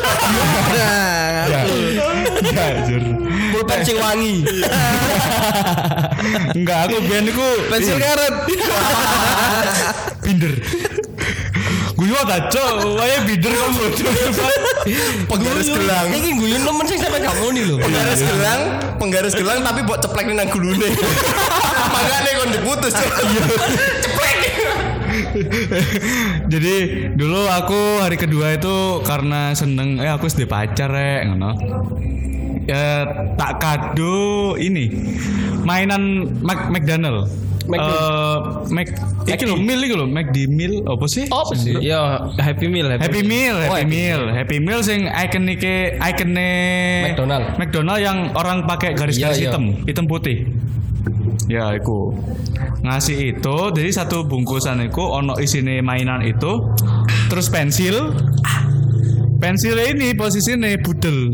Nah, 0.72 1.44
Enggak. 1.44 1.66
Enggak, 2.40 2.72
Jur. 2.88 3.04
Pulpen 3.52 3.80
sing 3.84 3.98
wangi. 4.00 4.48
Enggak, 6.56 6.88
aku 6.88 7.04
biyen 7.04 7.28
iku 7.28 7.48
pensil 7.68 8.00
karet. 8.00 8.36
binder. 10.24 10.54
Guyu 12.02 12.18
ta, 12.26 12.50
Cok. 12.50 12.98
Wae 12.98 13.16
kok 13.30 13.70
bodoh. 13.78 14.10
Penggaris 15.30 15.70
gelang. 15.70 16.10
Iki 16.10 16.32
guyon 16.34 16.62
temen 16.66 16.86
sing 16.90 16.98
sampe 16.98 17.22
gak 17.22 17.36
muni 17.38 17.62
lho. 17.62 17.78
Penggaris 17.78 18.22
gelang, 18.26 18.62
penggaris 18.98 19.34
gelang 19.38 19.62
tapi 19.62 19.86
buat 19.86 20.02
ceplek 20.02 20.34
nang 20.34 20.50
gulune. 20.50 20.90
Makanya 21.94 22.32
kon 22.42 22.50
diputus. 22.50 22.94
Cuk. 22.98 23.12
Ceplek. 24.04 24.38
Jadi 26.50 26.76
dulu 27.14 27.46
aku 27.46 28.02
hari 28.02 28.18
kedua 28.18 28.58
itu 28.58 29.06
karena 29.06 29.54
seneng 29.54 30.02
eh 30.02 30.10
aku 30.10 30.26
sedih 30.26 30.50
pacar 30.50 30.90
rek 30.90 31.30
ngono. 31.30 31.54
Ya 32.66 33.06
tak 33.38 33.62
kado 33.62 34.58
ini 34.58 34.90
mainan 35.62 36.34
Mac 36.42 36.74
McDonald. 36.74 37.30
McD. 37.72 37.92
Eh, 37.92 38.38
Mac 38.76 38.88
iki 39.24 39.44
lho 39.48 39.56
meal 39.56 39.80
iki 39.80 39.96
lho 39.96 40.06
McD 40.08 40.38
meal 40.52 40.74
apa 40.84 41.06
sih? 41.08 41.26
Apa 41.32 41.54
sih? 41.56 41.74
Yo, 41.80 42.02
Happy 42.36 42.68
Meal, 42.68 42.88
Happy 43.00 43.24
Meal, 43.24 43.56
Oh, 43.56 43.76
Happy 43.76 43.80
Happy 43.80 43.86
Meal, 43.88 44.22
Happy 44.36 44.58
Meal 44.60 44.80
sing 44.84 45.08
ikonike 45.08 45.96
ikone 45.98 46.52
McDonald. 47.08 47.46
McDonald 47.56 48.00
yang 48.04 48.18
orang 48.36 48.68
pakai 48.68 48.92
garis-garis 48.94 49.40
Iya, 49.40 49.48
iya. 49.48 49.52
hitam, 49.56 49.64
hitam 49.88 50.06
putih. 50.06 50.52
Ya, 51.48 51.72
iku. 51.76 52.16
Ngasih 52.82 53.38
itu, 53.38 53.58
jadi 53.76 53.90
satu 53.92 54.24
bungkusan 54.26 54.82
iku 54.88 55.04
ono 55.16 55.38
isine 55.38 55.84
mainan 55.84 56.24
itu, 56.24 56.72
terus 57.30 57.52
pensil. 57.52 58.16
Pensil 59.42 59.74
ini 59.74 60.14
posisinya 60.14 60.70
budel. 60.86 61.34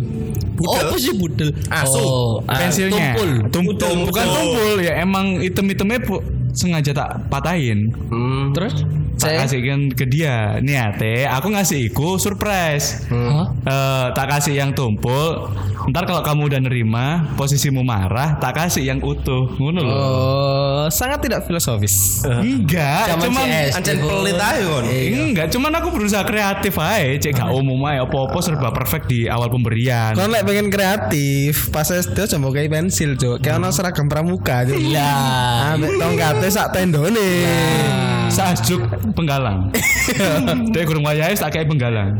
Oh, 0.63 0.73
apa 0.79 0.95
sih 0.95 1.11
budel? 1.11 1.51
Asu. 1.67 1.99
Oh, 1.99 2.31
ah, 2.47 2.55
Pensilnya. 2.55 3.13
Tumpul. 3.13 3.29
Tum- 3.51 3.75
tum- 3.75 4.03
bukan 4.07 4.25
tumpul 4.25 4.79
ya, 4.79 5.03
emang 5.03 5.43
item-itemnya 5.43 5.99
sengaja 6.55 6.95
tak 6.95 7.09
patahin. 7.27 7.91
Hmm, 8.07 8.55
terus 8.55 8.81
Tak 9.17 9.33
kasihkan 9.49 9.89
ke 9.91 10.05
dia. 10.05 10.61
Niate 10.61 11.25
aku 11.25 11.49
ngasih 11.53 11.89
iku 11.89 12.21
surprise. 12.21 13.09
Hah? 13.09 13.49
Eh, 13.65 14.05
tak 14.13 14.27
kasih 14.29 14.53
yang 14.53 14.71
tumpul. 14.77 15.49
Ntar 15.87 16.03
kalau 16.03 16.19
kamu 16.19 16.51
udah 16.51 16.59
nerima, 16.59 17.05
posisimu 17.39 17.79
marah, 17.79 18.35
tak 18.43 18.59
kasih 18.59 18.83
yang 18.83 18.99
utuh. 18.99 19.55
Ngono 19.55 19.79
loh. 19.79 19.95
Oh, 19.95 20.83
sangat 20.91 21.23
tidak 21.23 21.47
filosofis. 21.47 22.27
Enggak, 22.27 23.15
Zaman 23.15 23.23
cuman 23.31 23.45
CS. 23.47 23.73
Ancen 23.79 23.97
pelit 24.03 24.35
aja 24.35 24.63
kon. 24.67 24.83
Enggak, 24.83 25.47
cuman 25.47 25.71
aku 25.79 25.87
berusaha 25.95 26.23
kreatif 26.27 26.75
aja. 26.75 27.15
Cek 27.23 27.39
gak 27.39 27.49
umum 27.55 27.79
aja. 27.87 28.03
Apa-apa 28.03 28.37
serba 28.43 28.69
perfect 28.75 29.07
di 29.07 29.31
awal 29.31 29.47
pemberian. 29.47 30.11
Kalau 30.11 30.27
lek 30.27 30.43
pengen 30.43 30.67
kreatif, 30.67 31.71
pas 31.71 31.87
SD 31.87 32.27
coba 32.35 32.47
kayak 32.59 32.67
pensil, 32.67 33.15
Cuk. 33.15 33.39
Kayak 33.39 33.63
ono 33.63 33.71
seragam 33.71 34.11
pramuka. 34.11 34.67
Iya. 34.67 35.11
Ambek 35.79 35.95
tongkatnya 35.95 36.49
sak 36.51 36.75
tendone. 36.75 37.31
Sajuk 38.37 38.81
penggalang. 39.17 39.73
Dia 40.73 40.85
kurang 40.85 41.03
wayahe 41.09 41.33
tak 41.33 41.57
kayak 41.57 41.65
penggalang. 41.65 42.13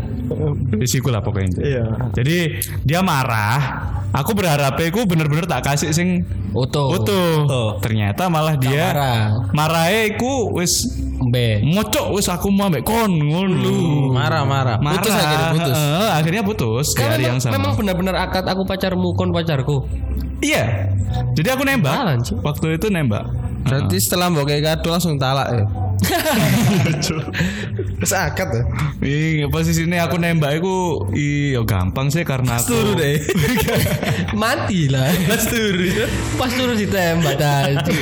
Di 0.74 0.88
siku 0.90 1.14
lah 1.14 1.22
pokoknya. 1.22 1.62
Iya. 1.62 1.84
Jadi 2.18 2.58
dia 2.84 3.00
marah. 3.06 3.94
Aku 4.12 4.34
berharap 4.34 4.76
aku 4.76 5.06
bener-bener 5.06 5.46
tak 5.46 5.62
kasih 5.62 5.94
sing 5.94 6.26
Utuh. 6.52 6.90
utuh. 7.00 7.46
Oh. 7.46 7.70
Ternyata 7.80 8.28
malah 8.28 8.58
dia 8.58 8.90
marah. 8.92 9.22
marahe 9.54 10.16
iku 10.16 10.52
wis 10.58 10.90
B. 11.18 11.62
ngocok 11.62 12.18
wis 12.18 12.26
aku 12.28 12.50
mau 12.50 12.68
ambek 12.68 12.82
kon 12.82 13.14
ngono. 13.14 14.10
Marah-marah. 14.12 14.82
Marah. 14.82 14.98
Putus 15.00 15.14
akhirnya 15.14 15.48
putus. 15.54 15.78
Heeh, 15.78 16.10
akhirnya 16.12 16.44
putus 16.44 16.88
di 16.92 17.00
Kan 17.00 17.10
hari 17.14 17.24
yang 17.30 17.38
memang, 17.38 17.46
sama. 17.46 17.56
memang 17.62 17.74
benar-benar 17.78 18.16
akad 18.26 18.46
aku 18.50 18.62
pacarmu 18.66 19.14
kon 19.14 19.30
pacarku. 19.30 19.86
Iya. 20.42 20.92
Jadi 21.34 21.48
aku 21.50 21.64
nembak. 21.66 21.94
Malan, 21.94 22.20
Cuk. 22.22 22.42
Waktu 22.44 22.78
itu 22.78 22.88
nembak. 22.90 23.26
Berarti 23.68 23.98
setelah 24.00 24.32
mbok 24.32 24.48
kayak 24.48 24.64
kado 24.64 24.88
langsung 24.96 25.20
talak 25.20 25.48
ya. 25.52 25.66
Terus 27.98 28.14
akad 28.14 28.50
ya. 28.54 28.64
Iya, 29.02 29.46
posisinya 29.50 30.06
aku 30.06 30.22
nembak 30.22 30.62
itu 30.62 30.76
iya 31.18 31.62
gampang 31.66 32.14
sih 32.14 32.22
karena 32.22 32.62
aku 32.62 32.70
Turu 32.70 32.92
deh. 32.96 33.18
Mati 34.42 34.88
lah. 34.94 35.10
Pas 35.26 35.44
turu. 35.50 35.90
Pas 36.38 36.52
turu 36.54 36.74
ditembak 36.78 37.36
tadi. 37.42 37.98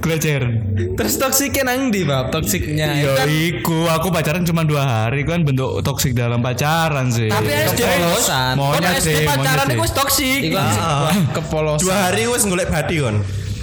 Geleceran. 0.00 0.52
Terus 0.96 1.14
toksiknya 1.16 1.72
nang 1.72 1.88
di 1.88 2.04
bab 2.04 2.28
toksiknya. 2.28 3.00
Yo 3.00 3.12
Kan 3.16 3.28
iku 3.28 3.88
aku 3.88 4.12
pacaran 4.12 4.44
cuma 4.44 4.64
dua 4.64 4.84
hari 4.84 5.24
kan 5.24 5.44
bentuk 5.44 5.80
toksik 5.80 6.12
dalam 6.12 6.44
pacaran 6.44 7.08
sih. 7.08 7.32
Tapi 7.32 7.48
SD 7.48 7.80
Kepolosan. 7.80 8.54
SD 9.00 9.08
sih, 9.08 9.24
pacaran 9.24 9.66
iku 9.72 9.82
wis 9.84 9.94
toksik. 9.96 10.40
Iku 10.52 10.56
sebuah 10.56 11.16
kepolosan. 11.32 11.82
Dua 11.84 11.96
hari 11.96 12.28
wes 12.28 12.44
golek 12.44 12.68
badi 12.68 13.00
kon. 13.00 13.16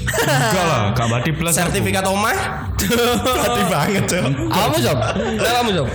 Enggak 0.07 0.65
lah, 0.65 0.81
gak 0.91 1.07
bati 1.09 1.29
plus 1.31 1.53
aku. 1.53 1.67
Sertifikat 1.67 2.03
omah. 2.03 2.37
Badi 2.77 3.63
banget, 3.67 4.03
Cok. 4.05 4.25
Kamu 4.47 4.75
sob? 4.79 4.97
Kamu 5.37 5.69
sob? 5.73 5.87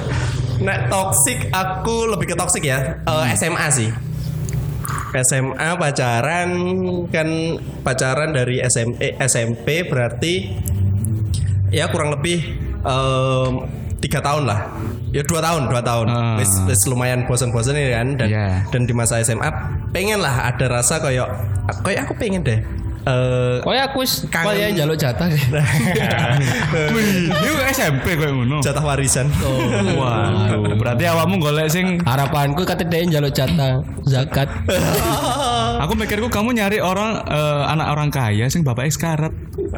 Nek 0.61 0.79
toksik 0.87 1.51
aku 1.51 2.07
lebih 2.07 2.27
ke 2.29 2.37
toksik 2.37 2.62
ya. 2.62 3.03
Eh, 3.03 3.27
SMA 3.35 3.66
sih. 3.68 3.90
SMA 5.12 5.68
pacaran 5.77 6.51
kan 7.09 7.29
pacaran 7.81 8.33
dari 8.33 8.61
SM, 8.61 8.96
eh, 8.96 9.12
SMP 9.20 9.85
berarti 9.85 10.48
ya 11.68 11.88
kurang 11.88 12.12
lebih 12.12 12.40
em, 12.79 13.53
tiga 13.98 14.18
tahun 14.18 14.44
lah 14.44 14.72
ya 15.09 15.22
dua 15.22 15.38
tahun 15.38 15.68
dua 15.68 15.81
tahun 15.81 16.07
Ah. 16.09 16.37
wis 16.37 16.51
wis 16.66 16.81
lumayan 16.85 17.25
bosan-bosan 17.25 17.77
ini 17.77 17.92
kan 17.92 18.09
dan 18.16 18.29
Iya. 18.29 18.48
dan 18.68 18.83
di 18.83 18.92
masa 18.92 19.20
SMA 19.20 19.46
pengen 19.88 20.18
lah 20.18 20.48
ada 20.48 20.66
rasa 20.66 20.98
kayak 20.98 21.29
kayak 21.81 22.09
aku 22.09 22.16
pengen 22.16 22.40
deh 22.42 22.61
eh 23.02 23.58
Kowe 23.60 23.74
aku 23.74 24.06
wis 24.06 24.22
yang 24.30 24.78
njaluk 24.78 24.94
jatah. 24.94 25.26
Wih, 26.94 27.28
itu 27.28 27.52
SMP 27.74 28.14
kayak 28.14 28.30
ngono. 28.30 28.62
jatah 28.62 28.78
warisan 28.80 29.26
Waduh, 29.98 30.74
berarti 30.80 31.04
awakmu 31.06 31.42
golek 31.42 31.66
sing 31.66 31.98
Harapanku 32.02 32.62
kate 32.62 32.86
dhek 32.86 33.10
njaluk 33.10 33.34
jatah 33.34 33.82
zakat. 34.06 34.46
Aku 35.82 35.98
mikirku 35.98 36.30
kamu 36.30 36.54
nyari 36.54 36.78
orang 36.78 37.26
eh, 37.26 37.62
anak 37.66 37.90
orang 37.90 38.08
kaya 38.08 38.46
sing 38.46 38.62
bapaknya 38.62 38.92
sekarat. 38.94 39.32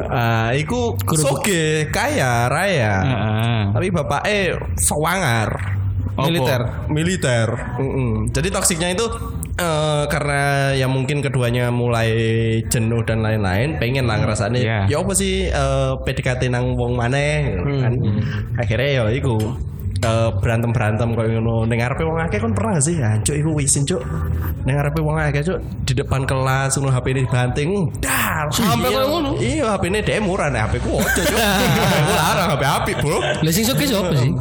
ah 0.05 0.53
iku 0.53 0.93
soge 1.15 1.89
kaya 1.89 2.45
raya 2.45 2.93
Heeh. 3.01 3.59
tapi 3.73 3.87
bapaknya 3.89 4.59
sewangar 4.77 5.49
Apa? 6.13 6.29
militer. 6.29 6.61
militer. 6.87 7.47
Mm-mm. 7.75 8.29
Jadi 8.29 8.47
toksiknya 8.47 8.93
itu 8.93 9.03
eh, 9.55 10.03
karena 10.07 10.41
ya 10.73 10.87
mungkin 10.87 11.19
keduanya 11.19 11.71
mulai 11.71 12.09
jenuh 12.67 13.01
dan 13.03 13.23
lain-lain, 13.23 13.79
pengen 13.79 14.05
lah 14.05 14.19
ngerasanya. 14.19 14.59
Iya. 14.59 14.79
Ya 14.87 14.97
apa 14.99 15.13
sih 15.13 15.47
eh, 15.47 15.91
PDKT 16.03 16.47
nang 16.49 16.75
wong 16.75 16.95
maneh 16.95 17.55
gitu 17.55 17.79
kan. 17.79 17.93
Akhirnya 18.55 18.89
ya 19.01 19.03
iku 19.09 19.35
eh, 19.99 20.29
berantem-berantem 20.37 21.15
kayak 21.15 21.39
ngono. 21.39 21.63
Ning 21.65 21.79
ngarepe 21.79 22.03
wong 22.03 22.19
akeh 22.19 22.37
kon 22.37 22.51
pernah 22.51 22.77
gak 22.77 22.85
sih? 22.85 22.95
Hancuk 22.99 23.35
iku 23.35 23.49
wisin, 23.55 23.83
Cuk. 23.83 24.01
Ning 24.67 24.75
ngarepe 24.75 24.99
wong 24.99 25.15
akeh, 25.17 25.41
Cuk. 25.41 25.59
Di 25.87 25.93
depan 25.95 26.27
kelas 26.27 26.75
ngono 26.75 26.91
HP 26.91 27.05
ini 27.15 27.21
dibanting. 27.23 27.69
Dar. 28.03 28.45
Sampai 28.51 28.91
Iya. 28.91 28.99
kayak 29.01 29.09
ngono? 29.09 29.29
Iya, 29.39 29.63
HP 29.73 29.83
ini 29.89 29.99
DM 30.03 30.23
murah 30.27 30.47
nih 30.51 30.61
HP 30.61 30.73
ku 30.83 30.99
ojo, 30.99 31.21
Cuk. 31.23 31.39
Aku 32.03 32.11
larang 32.13 32.47
HP 32.53 32.63
api, 32.67 32.91
Bro. 33.01 33.17
Sing 33.49 33.63
sugih 33.65 33.87
sapa 33.87 34.13
sih? 34.13 34.31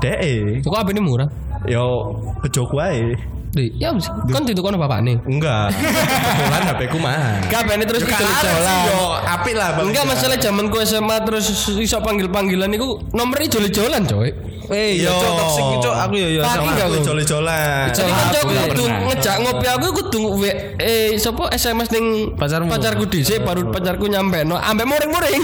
DE. 0.00 0.64
Kok 0.64 0.72
apa 0.72 0.90
ini 0.96 1.02
murah? 1.04 1.28
Yo 1.68 2.16
bejoku 2.40 2.80
ae. 2.80 3.12
Di, 3.50 3.74
ya 3.82 3.90
wis. 3.90 4.06
Kan 4.30 4.46
ditukono 4.46 4.78
bapak 4.78 5.02
nih. 5.02 5.16
Enggak. 5.26 5.74
Kebetulan 6.38 6.62
HP 6.70 6.80
ku 6.86 6.98
mah. 7.02 7.42
Ini 7.50 7.84
terus 7.86 8.02
dijol-jolan. 8.06 8.78
Yo, 8.86 9.00
apik 9.26 9.54
lah 9.58 9.68
Bang. 9.74 9.90
Enggak 9.90 10.04
masalah 10.06 10.38
zaman 10.38 10.70
ku 10.70 10.78
SMA 10.86 11.16
terus 11.26 11.46
iso 11.74 11.98
panggil-panggilan 11.98 12.70
iku 12.70 13.02
nomornya 13.10 13.50
jol-jolan 13.50 14.06
coy. 14.06 14.30
Eh, 14.70 15.02
Yo. 15.02 15.10
yo 15.10 15.34
toksik 15.34 15.66
itu 15.82 15.90
aku 15.90 16.14
yo 16.14 16.28
yo 16.30 16.42
Pagi 16.46 16.62
sama 16.62 16.78
gak 16.78 16.86
aku 16.86 16.98
joli-jolan. 17.02 17.90
Jadi 17.90 18.06
kan 18.06 18.26
nggak 18.30 18.66
kudu 18.70 18.84
ngejak 18.86 19.36
ngopi 19.42 19.66
aku 19.66 19.86
kudu 19.98 20.22
eh 20.78 21.18
sapa 21.18 21.50
SMS 21.50 21.90
ning 21.90 22.38
Pacarmu. 22.38 22.70
pacarku 22.70 23.10
dhisik 23.10 23.42
baru 23.42 23.66
pacarku 23.74 24.06
nyampe 24.06 24.46
no 24.46 24.54
ambek 24.54 24.86
muring-muring. 24.86 25.42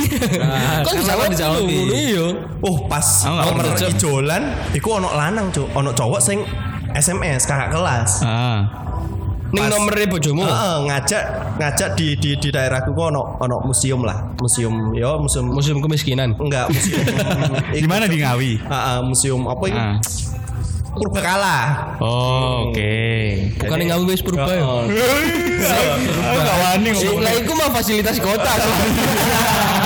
Kok 0.87 0.93
bisa 0.95 1.11
sama 1.11 1.27
ngopi 1.27 1.35
dijawab, 1.35 1.63
iya. 1.91 2.27
Oh, 2.63 2.87
pas 2.87 3.27
nomor 3.27 3.67
ijolan 3.75 4.43
iku 4.71 5.03
ono 5.03 5.11
lanang, 5.11 5.51
Cuk. 5.51 5.75
Ono 5.75 5.91
cowok 5.91 6.23
sing 6.23 6.47
SMS 6.97 7.45
kakak 7.45 7.69
kelas. 7.71 8.25
Ah. 8.25 8.65
Ning 9.47 9.63
Pas- 9.63 9.71
nomere 9.71 10.05
bojomu. 10.07 10.43
Heeh, 10.43 10.77
ngajak 10.91 11.23
ngajak 11.57 11.89
di 11.95 12.19
di 12.19 12.35
di 12.35 12.49
daerahku 12.51 12.91
kok 12.91 13.15
ono 13.15 13.39
ono 13.39 13.57
museum 13.63 14.03
lah. 14.03 14.35
Museum 14.37 14.91
yo 14.91 15.23
museum 15.23 15.47
Museum 15.49 15.79
kemiskinan. 15.79 16.35
enggak 16.35 16.67
museum. 16.67 17.05
Di 17.77 17.87
mana 17.87 18.11
di 18.11 18.19
Ngawi? 18.19 18.53
Heeh, 18.59 18.99
museum 19.05 19.47
apa 19.47 19.65
ini? 19.67 19.79
Ah. 19.79 19.97
Purbakala. 20.97 21.59
Oh, 22.01 22.73
oke. 22.73 22.97
Bukan 23.61 23.77
yang 23.79 23.91
ngawi 23.93 24.17
wis 24.17 24.25
purba 24.25 24.49
ya. 24.49 24.65
Aku 24.65 24.89
gak 26.41 26.57
wani 26.59 26.89
ngomong. 26.91 27.21
lah 27.21 27.33
iku 27.37 27.53
mah 27.53 27.69
fasilitas 27.71 28.17
kota. 28.17 28.49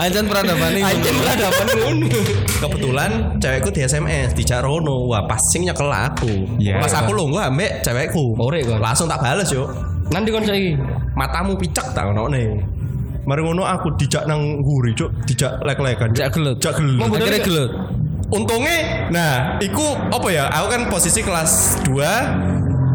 Anjan 0.00 0.24
peradaban 0.24 0.72
ini. 0.72 0.80
Anjen 0.80 1.16
peradaban 1.20 1.68
ngono. 1.76 2.08
Kebetulan 2.56 3.10
cewekku 3.36 3.68
di 3.68 3.84
SMS 3.84 4.32
di 4.32 4.48
Rono. 4.48 5.04
Wah, 5.12 5.28
pas 5.28 5.44
sing 5.52 5.68
nyekel 5.68 5.92
aku. 5.92 6.56
Iya. 6.56 6.80
Pas 6.80 7.04
aku 7.04 7.12
lungguh 7.12 7.36
ambek 7.36 7.84
cewekku. 7.84 8.32
Ore, 8.40 8.64
kon. 8.64 8.80
Langsung 8.80 9.04
tak 9.04 9.20
bales 9.20 9.52
yo. 9.52 9.68
Nanti 10.08 10.32
kon 10.32 10.40
saiki. 10.48 10.72
Matamu 11.12 11.60
picek 11.60 11.92
tak 11.92 12.16
ono 12.16 12.32
nih. 12.32 12.48
Mari 13.28 13.40
ngono 13.44 13.68
aku 13.68 13.92
dijak 14.00 14.24
nang 14.24 14.64
nguri, 14.64 14.96
Cuk. 14.96 15.12
Dijak 15.28 15.60
lek-lekan. 15.68 16.16
Jak 16.16 16.32
gelut. 16.32 16.56
Jak 16.56 16.80
gelut. 16.80 17.04
Akhirnya 17.04 17.40
gelut. 17.44 17.70
Untungnya, 18.30 19.10
nah, 19.10 19.60
iku 19.60 19.84
apa 20.08 20.28
ya? 20.32 20.48
Aku 20.48 20.66
kan 20.70 20.86
posisi 20.88 21.20
kelas 21.20 21.82
2 21.84 21.98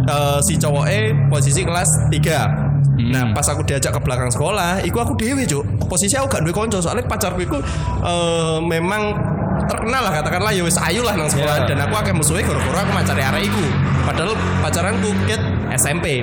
eh, 0.10 0.40
si 0.42 0.58
cowoknya 0.58 1.30
posisi 1.30 1.62
kelas 1.62 2.10
3 2.10 2.65
Nah 2.96 3.36
pas 3.36 3.46
aku 3.50 3.66
diajak 3.68 3.92
ke 3.92 4.00
belakang 4.00 4.32
sekolah 4.32 4.82
Iku 4.86 4.98
aku 5.02 5.14
dewe 5.20 5.44
cuk. 5.44 5.90
Posisi 5.90 6.16
aku 6.16 6.32
gak 6.32 6.42
duwe 6.46 6.54
konco 6.56 6.80
Soalnya 6.80 7.04
pacarku 7.06 7.44
iku 7.44 7.60
eh, 8.04 8.58
Memang 8.64 9.36
terkenal 9.66 10.02
lah 10.06 10.14
katakanlah 10.22 10.52
ya 10.54 10.62
wis 10.62 10.78
ayu 10.78 11.02
lah 11.02 11.16
nang 11.18 11.30
sekolah. 11.32 11.66
Dan 11.66 11.82
aku 11.82 11.96
akan 11.96 12.14
musuhnya 12.20 12.44
gara-gara 12.46 12.80
aku 12.86 12.92
macari 12.94 13.22
arah 13.24 13.42
iku. 13.42 13.66
Padahal 14.06 14.32
pacaranku 14.62 15.10
ket 15.26 15.42
SMP 15.76 16.22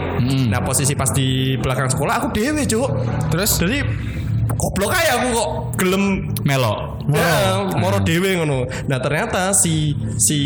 nah 0.48 0.62
posisi 0.62 0.94
pas 0.94 1.10
di 1.10 1.58
belakang 1.58 1.90
sekolah 1.90 2.22
aku 2.22 2.28
dewe 2.36 2.62
cuk. 2.64 2.88
Terus? 3.34 3.50
Jadi 3.58 3.78
goblok 4.56 4.94
aja 4.94 5.18
aku 5.18 5.28
kok 5.34 5.48
gelem 5.80 6.31
Melo. 6.42 6.98
Ya, 7.10 7.58
moro 7.78 7.98
dhewe 8.02 8.38
ngono. 8.38 8.66
Nah, 8.86 8.98
ternyata 9.02 9.50
si 9.54 9.94
si 10.18 10.38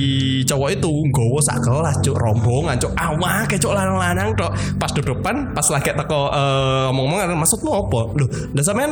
cowok 0.44 0.68
itu 0.80 0.88
nggowo 1.12 1.38
sak 1.44 1.60
kelas 1.64 2.00
cuk 2.00 2.16
rombongan 2.16 2.76
cuk 2.80 2.92
awak 2.96 3.52
cuk 3.56 3.72
lanang-lanang 3.72 4.32
tok. 4.36 4.52
Pas 4.80 4.92
di 4.92 5.00
depan 5.04 5.52
pas 5.52 5.66
lagi 5.68 5.92
teko 5.92 6.32
eh, 6.32 6.88
ngomong-ngomong 6.92 7.38
maksudmu 7.40 7.70
apa? 7.72 8.00
Loh, 8.16 8.28
lah 8.28 8.64
sampean 8.64 8.90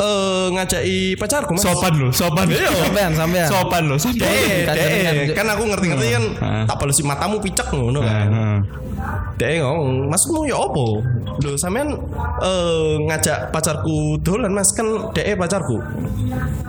eh 0.00 0.46
ngajaki 0.52 0.96
pacarku 1.20 1.52
Mas. 1.56 1.64
Sopan 1.64 1.92
lo, 1.96 2.08
sopan. 2.12 2.46
Iya. 2.48 2.70
sampean 2.72 3.12
sampean. 3.12 3.48
Sopan 3.48 3.82
lo, 3.88 3.96
sopan. 4.00 4.24
Deh, 4.24 4.64
Kan 5.36 5.44
kan 5.44 5.46
aku 5.52 5.62
ngerti-ngerti 5.68 6.08
kan 6.16 6.24
tak 6.64 6.76
balesi 6.80 7.02
matamu 7.04 7.36
picek 7.40 7.68
ngono 7.72 8.00
kan. 8.00 8.28
Heeh. 8.32 8.58
Dia 9.34 9.66
ngomong, 9.66 10.08
maksudmu 10.08 10.46
ya 10.48 10.56
opo? 10.56 11.02
Loh, 11.42 11.56
sampean 11.58 11.92
eh, 12.40 12.94
ngajak 13.04 13.50
pacarku 13.52 14.16
dolan 14.22 14.54
mas 14.54 14.70
kan 14.72 14.86
DE 15.12 15.34
pacarku. 15.36 15.82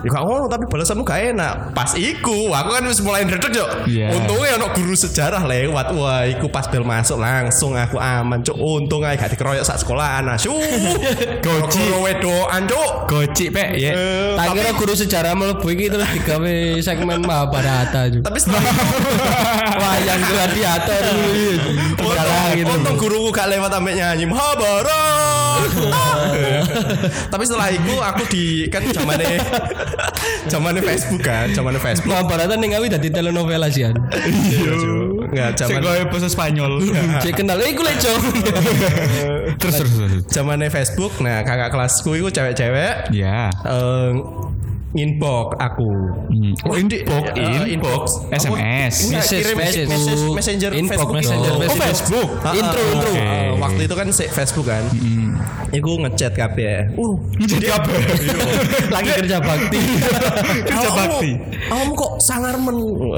Ya 0.04 0.08
gak 0.12 0.22
ngono 0.22 0.46
tapi 0.46 0.64
balasanmu 0.70 1.02
gak 1.02 1.34
enak. 1.34 1.54
Pas 1.74 1.90
iku, 1.98 2.54
aku 2.54 2.68
kan 2.78 2.82
wis 2.86 3.02
mulai 3.02 3.26
ndredeg 3.26 3.52
yo. 3.58 3.66
Iya. 3.90 4.14
Untungnya 4.14 4.60
ono 4.60 4.66
guru 4.70 4.94
sejarah 4.94 5.42
lewat. 5.42 5.86
Wah, 5.96 6.22
iku 6.28 6.46
pas 6.46 6.68
bel 6.70 6.86
masuk 6.86 7.18
langsung 7.18 7.74
aku 7.74 7.98
aman, 7.98 8.44
cuk. 8.44 8.54
Untung 8.54 9.02
ae 9.02 9.18
gak 9.18 9.34
dikeroyok 9.34 9.66
sak 9.66 9.82
sekolahan. 9.82 10.28
Asu. 10.30 10.54
Guru 11.46 12.06
wedokan, 12.06 12.70
cuk. 12.70 12.90
Gocik 13.10 13.50
pek 13.50 13.78
ya. 13.78 13.92
Tak 14.36 14.46
tapi 14.52 14.58
kira 14.62 14.70
guru 14.78 14.92
sejarah 14.94 15.32
mlebu 15.34 15.66
iki 15.74 15.86
terus 15.90 16.08
digawe 16.12 16.54
segmen 16.82 17.20
Mahabharata 17.22 18.06
juga. 18.10 18.30
tapi 18.30 18.38
Wayang 19.82 20.22
gladiator 20.22 21.04
Sejarah 21.98 22.44
gitu. 22.54 22.70
Untung 22.70 22.96
guruku 22.98 23.28
gak 23.34 23.48
lewat 23.50 23.70
sampe 23.74 23.90
nyanyi 23.94 24.24
Mahabharat. 24.28 25.35
Tapi 27.32 27.42
setelah 27.44 27.68
itu 27.72 27.94
aku 27.96 28.22
di 28.28 28.44
kan 28.68 28.82
zamane 28.90 29.40
zamane 30.52 30.80
Facebook 30.80 31.22
kan, 31.22 31.50
zamane 31.52 31.78
Facebook. 31.78 32.12
Mahabharata 32.12 32.54
ning 32.56 32.74
ngawi 32.76 32.86
dadi 32.90 33.08
telenovela 33.08 33.68
sih. 33.70 33.86
Enggak, 33.86 35.58
Sing 35.58 35.78
zaman 35.78 35.82
koyo 35.82 36.04
bahasa 36.08 36.28
Spanyol. 36.30 36.72
Cek 37.22 37.34
kenal 37.34 37.58
eh 37.60 37.74
iku 37.74 37.82
lek 37.82 37.96
Cok. 37.98 38.20
terus 39.58 39.74
terus 39.80 39.92
zamane 40.30 40.68
Facebook. 40.68 41.18
Nah, 41.18 41.42
kakak 41.42 41.72
kelasku 41.72 42.14
itu 42.14 42.28
cewek-cewek 42.30 43.10
Ya. 43.10 43.50
eh 43.64 44.10
inbox 44.94 45.58
aku. 45.58 45.90
Oh, 46.62 46.74
inbox, 46.74 47.24
Eh, 47.34 47.66
inbox? 47.68 48.02
SMS. 48.30 49.10
Message, 49.10 49.42
kirim 49.42 49.56
message. 49.58 49.88
message, 49.88 50.22
messenger 50.30 50.70
Inbox, 50.72 50.90
Facebook 50.94 51.12
messenger, 51.12 51.52
messenger. 51.58 51.82
Facebook. 51.82 52.28
Ah, 52.40 52.52
Intro, 52.54 52.78
ah, 52.78 52.92
intro. 52.94 53.10
ah, 53.12 53.48
waktu 53.58 53.80
itu 53.82 53.94
kan 53.94 54.06
si- 54.08 54.30
Facebook 54.30 54.66
kan. 54.66 54.84
Iku 55.68 55.98
ngechat 55.98 56.32
kabeh. 56.32 56.94
Uh, 56.94 57.18
Jadi 57.36 57.66
apa? 57.68 57.90
Lagi 58.94 59.10
kerja 59.12 59.36
bakti. 59.36 59.80
Kerja 60.62 60.88
bakti. 60.88 61.30
Awakmu 61.66 61.92
kok 61.92 62.12
sangar 62.22 62.54
men 62.54 62.76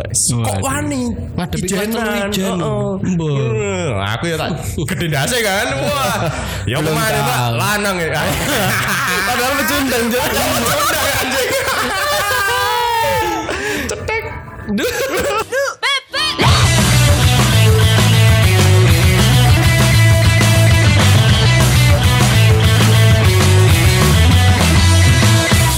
Kok 0.08 0.56
wani 0.58 1.12
Ngadepi 1.36 1.66
kantor 1.68 2.02
ijen. 2.24 2.56
heeh. 2.56 2.90
Mbah. 3.14 3.36
Hmm, 3.36 3.88
Aku 4.16 4.24
ya 4.26 4.36
tak 4.40 4.50
Gede 4.88 5.06
dasi 5.06 5.38
kan 5.40 5.68
Wah 5.76 6.16
Ya 6.64 6.80
ke 6.80 6.90
mana 6.90 7.20
pak. 7.20 7.38
Lanang 7.54 7.96
ya 8.00 8.08
Padahal 9.27 9.53
pecundang 9.59 10.05
Cok. 10.11 10.27
Udah 10.31 11.03
ya 11.03 11.13
anjing 11.27 11.49